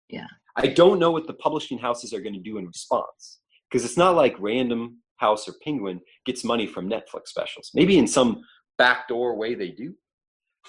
Yeah. 0.09 0.27
I 0.57 0.67
don't 0.67 0.99
know 0.99 1.11
what 1.11 1.27
the 1.27 1.33
publishing 1.33 1.77
houses 1.77 2.13
are 2.13 2.21
going 2.21 2.33
to 2.33 2.39
do 2.39 2.57
in 2.57 2.67
response 2.67 3.39
because 3.69 3.85
it's 3.85 3.97
not 3.97 4.15
like 4.15 4.35
Random 4.39 4.97
House 5.17 5.47
or 5.47 5.53
Penguin 5.63 6.01
gets 6.25 6.43
money 6.43 6.67
from 6.67 6.89
Netflix 6.89 7.27
specials. 7.27 7.71
Maybe 7.73 7.97
in 7.97 8.07
some 8.07 8.41
backdoor 8.77 9.35
way 9.35 9.55
they 9.55 9.69
do. 9.69 9.93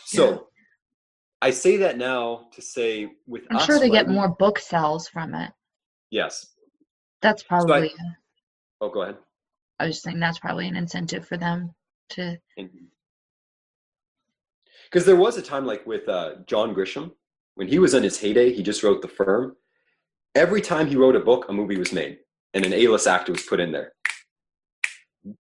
So. 0.05 0.49
I 1.43 1.51
say 1.51 1.77
that 1.79 1.99
now 1.99 2.47
to 2.53 2.63
say 2.63 3.09
with 3.27 3.43
I'm 3.51 3.67
sure 3.67 3.81
they 3.81 3.91
get 3.91 4.09
more 4.09 4.29
book 4.29 4.61
sales 4.61 5.09
from 5.09 5.35
it. 5.35 5.51
Yes. 6.11 6.47
That's 7.21 7.43
probably. 7.43 7.89
So 7.89 7.95
I, 7.99 8.09
oh, 8.81 8.89
go 8.91 9.03
ahead. 9.03 9.17
I 9.81 9.87
was 9.87 9.97
just 9.97 10.05
saying 10.05 10.21
that's 10.21 10.39
probably 10.39 10.69
an 10.69 10.77
incentive 10.77 11.27
for 11.27 11.37
them 11.37 11.75
to. 12.11 12.39
Because 14.85 15.05
there 15.05 15.17
was 15.17 15.37
a 15.37 15.43
time 15.43 15.67
like 15.67 15.85
with 15.85 16.09
uh, 16.09 16.37
John 16.47 16.77
Grisham 16.77 17.11
when 17.57 17.67
he 17.67 17.81
was 17.81 17.95
in 17.95 18.05
his 18.05 18.21
heyday. 18.21 18.53
He 18.53 18.63
just 18.63 18.85
wrote 18.85 19.03
The 19.03 19.09
Firm. 19.09 19.57
Every 20.37 20.61
time 20.61 20.87
he 20.87 20.95
wrote 20.95 21.17
a 21.17 21.21
book, 21.21 21.47
a 21.49 21.53
movie 21.53 21.77
was 21.77 21.93
made, 21.93 22.19
and 22.55 22.65
an 22.65 22.73
A-list 22.73 23.09
actor 23.09 23.33
was 23.33 23.43
put 23.43 23.59
in 23.59 23.73
there. 23.73 23.95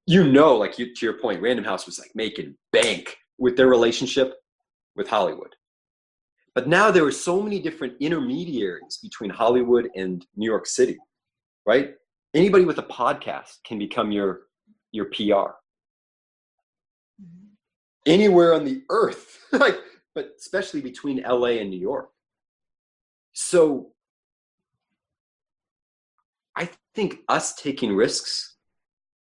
You 0.06 0.30
know, 0.30 0.56
like 0.56 0.80
you, 0.80 0.92
to 0.94 1.06
your 1.06 1.20
point, 1.20 1.40
Random 1.40 1.64
House 1.64 1.86
was 1.86 2.00
like 2.00 2.10
making 2.16 2.56
bank 2.72 3.18
with 3.38 3.56
their 3.56 3.68
relationship 3.68 4.34
with 4.96 5.08
Hollywood. 5.08 5.54
But 6.54 6.68
now 6.68 6.90
there 6.90 7.04
are 7.04 7.12
so 7.12 7.40
many 7.40 7.60
different 7.60 7.94
intermediaries 8.00 8.98
between 9.02 9.30
Hollywood 9.30 9.88
and 9.96 10.26
New 10.36 10.48
York 10.48 10.66
City, 10.66 10.98
right? 11.66 11.94
Anybody 12.34 12.64
with 12.64 12.78
a 12.78 12.82
podcast 12.82 13.62
can 13.64 13.78
become 13.78 14.12
your 14.12 14.42
your 14.92 15.06
PR 15.06 15.54
mm-hmm. 17.18 17.48
anywhere 18.06 18.54
on 18.54 18.64
the 18.64 18.82
earth 18.90 19.38
like 19.52 19.78
but 20.14 20.32
especially 20.38 20.82
between 20.82 21.22
la 21.22 21.46
and 21.46 21.70
new 21.70 21.80
york. 21.80 22.10
So 23.32 23.92
i 26.56 26.68
think 26.94 27.20
us 27.28 27.54
taking 27.54 27.96
risks 27.96 28.56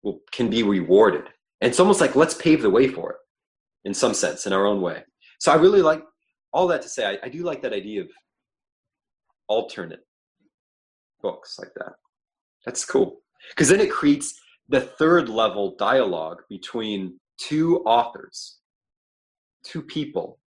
will, 0.02 0.20
can 0.32 0.50
be 0.50 0.64
rewarded. 0.64 1.26
And 1.60 1.70
it's 1.70 1.78
almost 1.78 2.00
like 2.00 2.16
let's 2.16 2.34
pave 2.34 2.62
the 2.62 2.70
way 2.70 2.88
for 2.88 3.12
it 3.12 3.18
in 3.84 3.94
some 3.94 4.14
sense 4.14 4.46
in 4.46 4.52
our 4.52 4.66
own 4.66 4.80
way. 4.80 5.04
So 5.38 5.52
i 5.52 5.54
really 5.54 5.82
like 5.82 6.02
all 6.52 6.66
that 6.66 6.82
to 6.82 6.88
say 6.88 7.06
i, 7.06 7.26
I 7.26 7.28
do 7.28 7.42
like 7.42 7.62
that 7.62 7.72
idea 7.72 8.02
of 8.02 8.10
alternate 9.48 10.06
books 11.22 11.58
like 11.58 11.72
that. 11.76 11.92
That's 12.64 12.84
cool. 12.84 13.20
Because 13.50 13.68
then 13.68 13.80
it 13.80 13.90
creates 13.90 14.40
the 14.68 14.80
third 14.80 15.28
level 15.28 15.74
dialogue 15.76 16.42
between 16.48 17.18
two 17.38 17.78
authors 17.80 18.58
two 19.64 19.82
people 19.82 20.38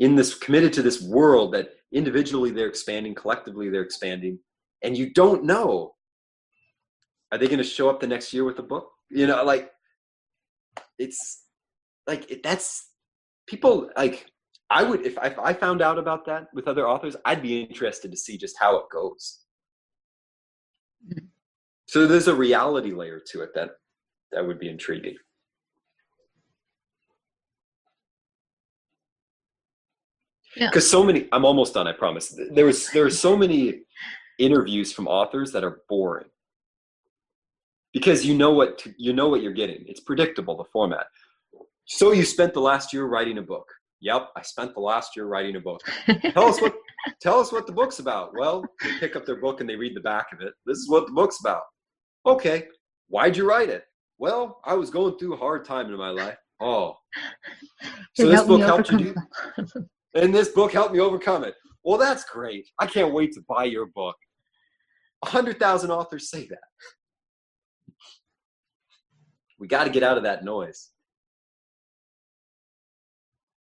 in 0.00 0.16
this 0.16 0.34
committed 0.34 0.72
to 0.72 0.82
this 0.82 1.02
world 1.02 1.52
that 1.52 1.68
individually 1.92 2.50
they're 2.50 2.68
expanding 2.68 3.14
collectively 3.14 3.68
they're 3.68 3.82
expanding 3.82 4.38
and 4.82 4.96
you 4.96 5.12
don't 5.12 5.44
know 5.44 5.92
are 7.30 7.38
they 7.38 7.46
going 7.46 7.58
to 7.58 7.64
show 7.64 7.88
up 7.88 8.00
the 8.00 8.06
next 8.06 8.32
year 8.32 8.44
with 8.44 8.58
a 8.58 8.62
book? 8.62 8.90
You 9.10 9.26
know 9.26 9.44
like 9.44 9.70
it's 10.98 11.44
like 12.06 12.30
it, 12.30 12.42
that's 12.42 12.90
people 13.46 13.90
like 13.96 14.26
i 14.70 14.82
would 14.82 15.04
if 15.04 15.18
I, 15.18 15.26
if 15.26 15.38
I 15.38 15.52
found 15.52 15.82
out 15.82 15.98
about 15.98 16.24
that 16.26 16.48
with 16.54 16.68
other 16.68 16.88
authors 16.88 17.16
i'd 17.26 17.42
be 17.42 17.62
interested 17.62 18.10
to 18.10 18.16
see 18.16 18.36
just 18.36 18.56
how 18.58 18.76
it 18.76 18.84
goes. 18.90 19.40
Mm-hmm. 21.06 21.26
so 21.86 22.06
there's 22.06 22.28
a 22.28 22.34
reality 22.34 22.92
layer 22.92 23.20
to 23.32 23.42
it 23.42 23.50
that 23.54 23.70
that 24.32 24.46
would 24.46 24.60
be 24.60 24.68
intriguing. 24.68 25.16
Because 30.54 30.84
yeah. 30.84 30.90
so 30.90 31.04
many 31.04 31.28
i'm 31.32 31.44
almost 31.44 31.74
done 31.74 31.86
i 31.86 31.92
promise. 31.92 32.38
There 32.52 32.66
was 32.66 32.90
there 32.90 33.04
are 33.04 33.10
so 33.10 33.36
many 33.44 33.82
interviews 34.38 34.92
from 34.92 35.06
authors 35.06 35.52
that 35.52 35.62
are 35.62 35.82
boring. 35.88 36.26
Because 37.92 38.24
you 38.24 38.34
know 38.34 38.52
what 38.52 38.78
to, 38.78 38.94
you 38.98 39.12
know 39.12 39.28
what 39.28 39.42
you're 39.42 39.52
getting. 39.52 39.84
It's 39.86 40.00
predictable 40.00 40.56
the 40.56 40.64
format. 40.72 41.06
So 41.86 42.12
you 42.12 42.24
spent 42.24 42.54
the 42.54 42.60
last 42.60 42.92
year 42.92 43.06
writing 43.06 43.38
a 43.38 43.42
book 43.42 43.66
yep 44.00 44.28
i 44.36 44.42
spent 44.42 44.74
the 44.74 44.80
last 44.80 45.16
year 45.16 45.26
writing 45.26 45.56
a 45.56 45.60
book 45.60 45.80
tell 46.30 46.46
us 46.46 46.60
what 46.60 46.74
tell 47.20 47.38
us 47.40 47.52
what 47.52 47.66
the 47.66 47.72
book's 47.72 47.98
about 47.98 48.32
well 48.38 48.64
they 48.82 48.98
pick 48.98 49.16
up 49.16 49.26
their 49.26 49.40
book 49.40 49.60
and 49.60 49.68
they 49.68 49.76
read 49.76 49.94
the 49.94 50.00
back 50.00 50.26
of 50.32 50.40
it 50.40 50.52
this 50.66 50.78
is 50.78 50.88
what 50.88 51.06
the 51.06 51.12
book's 51.12 51.40
about 51.40 51.62
okay 52.26 52.66
why'd 53.08 53.36
you 53.36 53.48
write 53.48 53.68
it 53.68 53.84
well 54.18 54.60
i 54.64 54.74
was 54.74 54.90
going 54.90 55.16
through 55.18 55.34
a 55.34 55.36
hard 55.36 55.64
time 55.64 55.86
in 55.86 55.96
my 55.96 56.10
life 56.10 56.38
oh 56.60 56.94
so 58.14 58.26
this 58.28 58.42
book 58.42 58.60
helped 58.60 58.90
you 58.90 58.98
do 58.98 59.14
and 60.14 60.34
this 60.34 60.48
book 60.48 60.72
helped 60.72 60.92
me 60.92 61.00
overcome 61.00 61.44
it. 61.44 61.54
Well, 61.84 61.98
that's 61.98 62.24
great. 62.24 62.68
I 62.78 62.86
can't 62.86 63.12
wait 63.12 63.32
to 63.32 63.42
buy 63.48 63.64
your 63.64 63.86
book. 63.86 64.16
A 65.24 65.28
hundred 65.28 65.58
thousand 65.58 65.90
authors 65.90 66.30
say 66.30 66.46
that. 66.48 66.58
We 69.58 69.68
got 69.68 69.84
to 69.84 69.90
get 69.90 70.02
out 70.02 70.16
of 70.16 70.22
that 70.22 70.44
noise. 70.44 70.90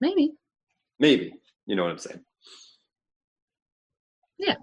Maybe. 0.00 0.32
Maybe. 0.98 1.34
You 1.66 1.76
know 1.76 1.84
what 1.84 1.92
I'm 1.92 1.98
saying? 1.98 2.24
Yeah. 4.38 4.56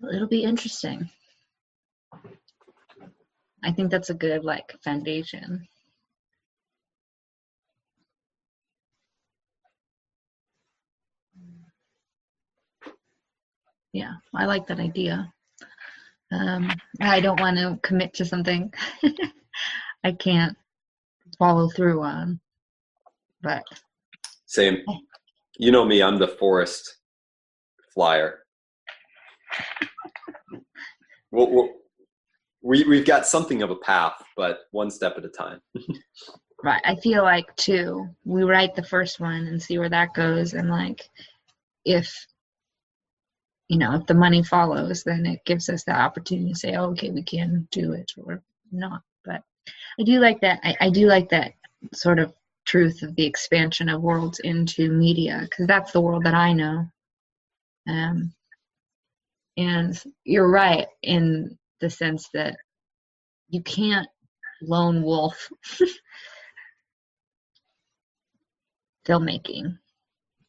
Well, 0.00 0.14
it'll 0.14 0.28
be 0.28 0.44
interesting. 0.44 1.08
I 3.64 3.72
think 3.72 3.90
that's 3.90 4.10
a 4.10 4.14
good 4.14 4.44
like 4.44 4.74
foundation. 4.84 5.66
Yeah, 13.92 14.12
I 14.34 14.46
like 14.46 14.66
that 14.68 14.80
idea. 14.80 15.32
Um, 16.30 16.70
I 17.00 17.20
don't 17.20 17.40
want 17.40 17.56
to 17.56 17.78
commit 17.82 18.14
to 18.14 18.24
something 18.24 18.72
I 20.04 20.12
can't 20.12 20.56
follow 21.38 21.68
through 21.68 22.02
on. 22.02 22.40
But 23.42 23.64
same. 24.46 24.76
Eh. 24.88 24.92
You 25.58 25.72
know 25.72 25.84
me, 25.84 26.02
I'm 26.02 26.18
the 26.18 26.28
forest 26.28 26.98
flyer. 27.92 28.40
we'll, 31.32 31.50
we'll, 31.50 31.68
we, 32.62 32.84
we've 32.84 33.06
got 33.06 33.26
something 33.26 33.62
of 33.62 33.70
a 33.70 33.76
path, 33.76 34.22
but 34.36 34.60
one 34.70 34.90
step 34.90 35.14
at 35.16 35.24
a 35.24 35.28
time. 35.28 35.60
right. 36.62 36.82
I 36.84 36.94
feel 36.96 37.24
like, 37.24 37.54
too, 37.56 38.08
we 38.24 38.44
write 38.44 38.74
the 38.74 38.84
first 38.84 39.18
one 39.18 39.46
and 39.46 39.60
see 39.60 39.78
where 39.78 39.88
that 39.88 40.14
goes. 40.14 40.54
And, 40.54 40.70
like, 40.70 41.08
if 41.84 42.26
you 43.68 43.78
know, 43.78 43.94
if 43.94 44.06
the 44.06 44.14
money 44.14 44.42
follows, 44.42 45.04
then 45.04 45.26
it 45.26 45.44
gives 45.44 45.68
us 45.68 45.84
the 45.84 45.92
opportunity 45.92 46.52
to 46.52 46.58
say, 46.58 46.74
oh, 46.74 46.86
okay, 46.90 47.10
we 47.10 47.22
can 47.22 47.68
do 47.70 47.92
it 47.92 48.12
or 48.16 48.42
not. 48.72 49.02
But 49.24 49.42
I 50.00 50.04
do 50.04 50.20
like 50.20 50.40
that. 50.40 50.60
I, 50.64 50.76
I 50.80 50.90
do 50.90 51.06
like 51.06 51.28
that 51.30 51.52
sort 51.92 52.18
of 52.18 52.32
truth 52.68 53.02
of 53.02 53.14
the 53.16 53.26
expansion 53.26 53.88
of 53.88 54.02
worlds 54.02 54.40
into 54.40 54.90
media 54.90 55.40
because 55.42 55.66
that's 55.66 55.92
the 55.92 56.00
world 56.00 56.24
that 56.24 56.34
I 56.34 56.52
know. 56.52 56.86
Um, 57.88 58.32
and 59.56 60.00
you're 60.24 60.50
right 60.50 60.86
in 61.02 61.58
the 61.80 61.90
sense 61.90 62.28
that 62.34 62.56
you 63.48 63.62
can't 63.62 64.08
lone 64.62 65.02
wolf 65.02 65.48
filmmaking 69.08 69.78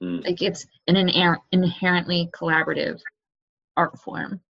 Mm. 0.01 0.23
Like 0.23 0.41
it's 0.41 0.65
an 0.87 0.95
inher- 0.95 1.41
inherently 1.51 2.29
collaborative 2.33 2.99
art 3.75 3.99
form. 3.99 4.41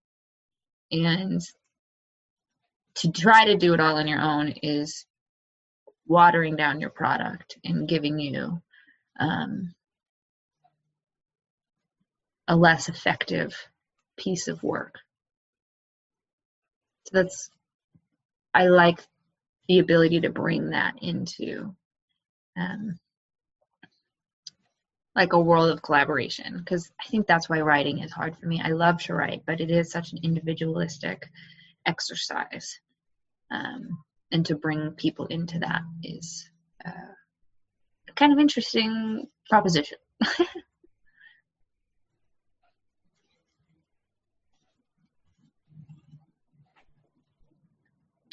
And 0.92 1.42
to 2.96 3.12
try 3.12 3.46
to 3.46 3.58
do 3.58 3.74
it 3.74 3.80
all 3.80 3.98
on 3.98 4.08
your 4.08 4.22
own 4.22 4.50
is 4.64 5.06
watering 6.10 6.56
down 6.56 6.82
your 6.82 6.90
product 6.90 7.58
and 7.64 7.88
giving 7.88 8.20
you 8.20 8.62
um, 9.20 9.74
a 12.48 12.56
less 12.56 12.90
effective 12.90 13.56
piece 14.18 14.48
of 14.48 14.62
work. 14.64 14.96
So 17.06 17.12
that's, 17.14 17.50
I 18.54 18.66
like 18.68 19.00
the 19.68 19.80
ability 19.80 20.22
to 20.22 20.30
bring 20.32 20.72
that 20.72 20.96
into 21.02 21.76
um, 22.58 23.00
like 25.16 25.34
a 25.34 25.40
world 25.40 25.70
of 25.70 25.84
collaboration 25.84 26.58
because 26.58 26.92
I 27.00 27.08
think 27.10 27.28
that's 27.28 27.50
why 27.50 27.62
writing 27.62 28.00
is 28.00 28.12
hard 28.12 28.36
for 28.36 28.48
me. 28.48 28.62
I 28.64 28.70
love 28.70 29.02
to 29.04 29.14
write, 29.14 29.44
but 29.46 29.62
it 29.62 29.70
is 29.70 29.92
such 29.92 30.12
an 30.12 30.20
individualistic 30.24 31.30
exercise. 31.86 32.80
Um, 33.52 34.04
and 34.32 34.46
to 34.46 34.56
bring 34.56 34.92
people 34.92 35.26
into 35.28 35.60
that 35.60 35.82
is 36.04 36.50
uh, 36.86 36.92
kind 38.16 38.32
of 38.34 38.40
interesting 38.40 39.28
proposition. 39.50 39.98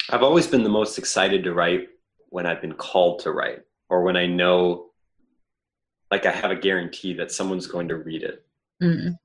I've 0.09 0.23
always 0.23 0.47
been 0.47 0.63
the 0.63 0.69
most 0.69 0.97
excited 0.97 1.43
to 1.43 1.53
write 1.53 1.89
when 2.29 2.45
I've 2.45 2.61
been 2.61 2.73
called 2.73 3.19
to 3.19 3.31
write 3.31 3.59
or 3.89 4.03
when 4.03 4.15
I 4.15 4.25
know 4.25 4.87
like 6.11 6.25
I 6.25 6.31
have 6.31 6.51
a 6.51 6.55
guarantee 6.55 7.13
that 7.15 7.31
someone's 7.31 7.67
going 7.67 7.89
to 7.89 7.97
read 7.97 8.23
it. 8.23 8.45
Mm. 8.81 9.17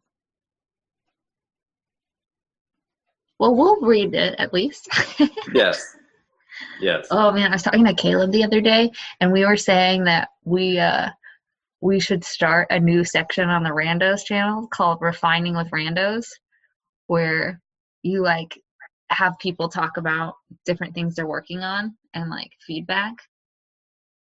Well, 3.39 3.55
we'll 3.55 3.81
read 3.81 4.15
it 4.15 4.35
at 4.39 4.53
least. 4.53 4.89
yes. 5.55 5.97
Yes. 6.81 7.09
Oh 7.11 7.33
man, 7.33 7.51
I 7.51 7.55
was 7.55 7.63
talking 7.63 7.85
to 7.85 7.95
Caleb 7.95 8.33
the 8.33 8.45
other 8.45 8.61
day, 8.61 8.91
and 9.21 9.33
we 9.33 9.45
were 9.45 9.57
saying 9.57 10.05
that 10.05 10.29
we 10.45 10.79
uh, 10.79 11.11
we 11.81 12.01
should 12.01 12.25
start 12.25 12.69
a 12.71 12.79
new 12.79 13.05
section 13.05 13.49
on 13.49 13.63
the 13.63 13.71
Randos 13.71 14.25
channel 14.25 14.67
called 14.69 14.99
"Refining 15.01 15.57
with 15.57 15.71
Randos," 15.71 16.27
where 17.07 17.61
you 18.03 18.23
like 18.23 18.59
have 19.11 19.39
people 19.39 19.69
talk 19.69 19.97
about 19.97 20.35
different 20.65 20.95
things 20.95 21.15
they're 21.15 21.27
working 21.27 21.61
on 21.61 21.95
and 22.15 22.31
like 22.31 22.51
feedback 22.67 23.15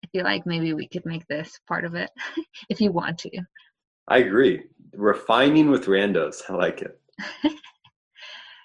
I 0.04 0.08
feel 0.12 0.24
like 0.24 0.46
maybe 0.46 0.74
we 0.74 0.88
could 0.88 1.06
make 1.06 1.28
this 1.28 1.60
part 1.68 1.86
of 1.86 1.96
it 1.96 2.10
if 2.70 2.82
you 2.82 2.92
want 2.92 3.18
to. 3.20 3.42
I 4.08 4.20
agree. 4.20 4.64
Refining 4.94 5.70
with 5.70 5.86
randos. 5.86 6.42
I 6.50 6.54
like 6.54 6.82
it. 6.82 7.00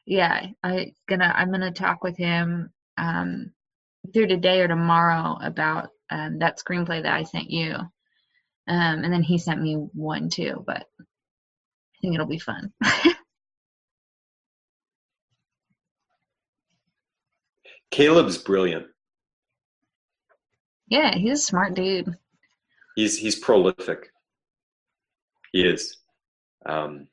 yeah, 0.06 0.46
I 0.62 0.92
gonna 1.08 1.32
I'm 1.36 1.50
gonna 1.50 1.72
talk 1.72 2.02
with 2.02 2.16
him 2.16 2.70
um 2.98 3.52
either 4.08 4.26
today 4.26 4.60
or 4.60 4.68
tomorrow 4.68 5.38
about 5.40 5.90
um, 6.10 6.38
that 6.38 6.58
screenplay 6.58 7.02
that 7.02 7.14
I 7.14 7.22
sent 7.22 7.50
you. 7.50 7.74
Um, 8.66 9.04
and 9.04 9.12
then 9.12 9.22
he 9.22 9.38
sent 9.38 9.60
me 9.60 9.74
one 9.74 10.30
too, 10.30 10.64
but 10.66 10.86
I 10.98 11.04
think 12.00 12.14
it'll 12.14 12.26
be 12.26 12.38
fun. 12.38 12.72
Caleb's 17.90 18.38
brilliant. 18.38 18.86
Yeah, 20.88 21.14
he's 21.14 21.40
a 21.40 21.42
smart 21.42 21.74
dude. 21.74 22.16
He's 22.96 23.18
he's 23.18 23.38
prolific. 23.38 24.10
He 25.52 25.62
is. 25.62 25.98
Um, 26.66 27.08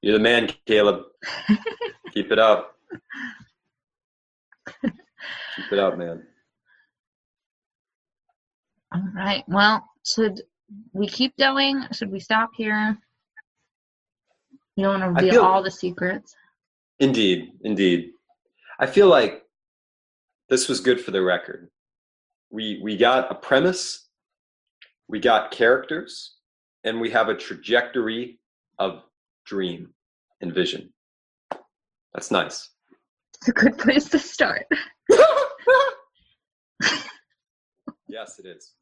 you're 0.00 0.14
the 0.14 0.20
man, 0.22 0.50
Caleb. 0.66 1.02
Keep 2.12 2.30
it 2.32 2.38
up. 2.38 2.73
Keep 4.82 5.72
it 5.72 5.78
up, 5.78 5.96
man. 5.96 6.22
All 8.92 9.02
right. 9.14 9.44
Well, 9.48 9.84
should 10.06 10.42
we 10.92 11.08
keep 11.08 11.36
going? 11.36 11.84
Should 11.92 12.10
we 12.10 12.20
stop 12.20 12.50
here? 12.56 12.98
You 14.76 14.84
don't 14.84 15.00
want 15.00 15.18
to 15.18 15.24
reveal 15.24 15.44
all 15.44 15.62
the 15.62 15.70
secrets. 15.70 16.34
Indeed, 16.98 17.52
indeed. 17.62 18.10
I 18.78 18.86
feel 18.86 19.08
like 19.08 19.42
this 20.48 20.68
was 20.68 20.80
good 20.80 21.00
for 21.00 21.10
the 21.10 21.22
record. 21.22 21.70
We 22.50 22.80
we 22.82 22.96
got 22.96 23.30
a 23.30 23.34
premise, 23.34 24.08
we 25.08 25.20
got 25.20 25.50
characters, 25.50 26.36
and 26.84 27.00
we 27.00 27.10
have 27.10 27.28
a 27.28 27.36
trajectory 27.36 28.38
of 28.78 29.02
dream 29.44 29.94
and 30.40 30.52
vision. 30.52 30.92
That's 32.12 32.30
nice. 32.30 32.70
It's 33.44 33.50
a 33.50 33.52
good 33.52 33.76
place 33.76 34.08
to 34.08 34.18
start. 34.18 34.66
yes, 38.08 38.38
it 38.38 38.46
is. 38.46 38.72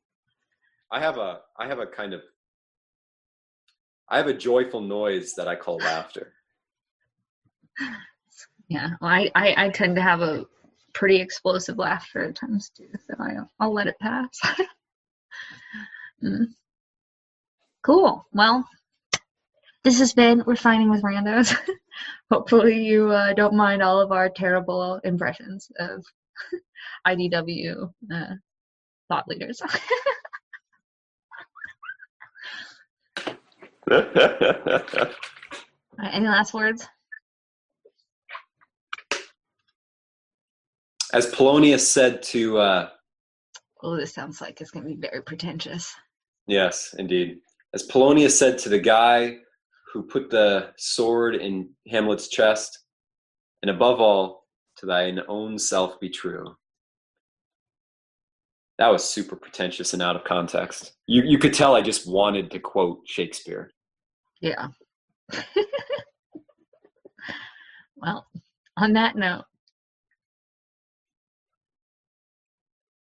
I 0.92 1.00
have 1.00 1.18
a 1.18 1.40
I 1.58 1.66
have 1.66 1.80
a 1.80 1.86
kind 1.86 2.14
of 2.14 2.20
I 4.08 4.18
have 4.18 4.28
a 4.28 4.32
joyful 4.32 4.80
noise 4.80 5.32
that 5.36 5.48
I 5.48 5.56
call 5.56 5.78
laughter. 5.78 6.34
Yeah, 8.68 8.90
well, 9.00 9.10
I, 9.10 9.32
I, 9.34 9.64
I 9.66 9.68
tend 9.70 9.96
to 9.96 10.02
have 10.02 10.22
a 10.22 10.46
pretty 10.94 11.16
explosive 11.16 11.78
laughter 11.78 12.22
at 12.22 12.36
times 12.36 12.70
too, 12.70 12.86
so 13.08 13.16
I, 13.18 13.38
I'll 13.58 13.74
let 13.74 13.88
it 13.88 13.98
pass. 14.00 14.38
mm. 16.22 16.46
Cool. 17.82 18.24
Well, 18.32 18.64
this 19.84 19.98
has 19.98 20.12
been 20.12 20.42
Refining 20.46 20.90
with 20.90 21.02
Randos. 21.02 21.54
Hopefully, 22.30 22.78
you 22.84 23.10
uh, 23.10 23.32
don't 23.34 23.54
mind 23.54 23.82
all 23.82 24.00
of 24.00 24.12
our 24.12 24.28
terrible 24.28 25.00
impressions 25.04 25.70
of 25.78 26.04
IDW 27.06 27.92
uh, 28.12 28.34
thought 29.08 29.26
leaders. 29.28 29.60
any 36.12 36.26
last 36.26 36.54
words? 36.54 36.86
As 41.12 41.26
Polonius 41.26 41.86
said 41.86 42.22
to. 42.24 42.58
Uh, 42.58 42.88
oh, 43.82 43.96
this 43.96 44.14
sounds 44.14 44.40
like 44.40 44.60
it's 44.60 44.70
going 44.70 44.84
to 44.84 44.94
be 44.94 45.00
very 45.00 45.22
pretentious. 45.22 45.94
Yes, 46.46 46.94
indeed. 46.98 47.40
As 47.74 47.82
Polonius 47.82 48.38
said 48.38 48.58
to 48.58 48.68
the 48.68 48.78
guy 48.78 49.38
who 49.93 50.03
put 50.03 50.30
the 50.30 50.70
sword 50.78 51.34
in 51.34 51.68
Hamlet's 51.88 52.28
chest, 52.28 52.78
and 53.62 53.70
above 53.70 54.01
all, 54.01 54.47
to 54.78 54.86
thine 54.86 55.20
own 55.28 55.59
self 55.59 56.01
be 56.01 56.09
true. 56.09 56.57
That 58.78 58.88
was 58.88 59.05
super 59.05 59.36
pretentious 59.36 59.93
and 59.93 60.03
out 60.03 60.16
of 60.16 60.24
context. 60.24 60.93
You 61.07 61.22
you 61.24 61.38
could 61.38 61.53
tell 61.53 61.76
I 61.76 61.82
just 61.82 62.09
wanted 62.09 62.51
to 62.53 62.59
quote 62.59 63.01
Shakespeare. 63.07 63.70
Yeah. 64.40 64.68
well, 67.97 68.26
on 68.76 68.93
that 68.95 69.14
note, 69.14 69.45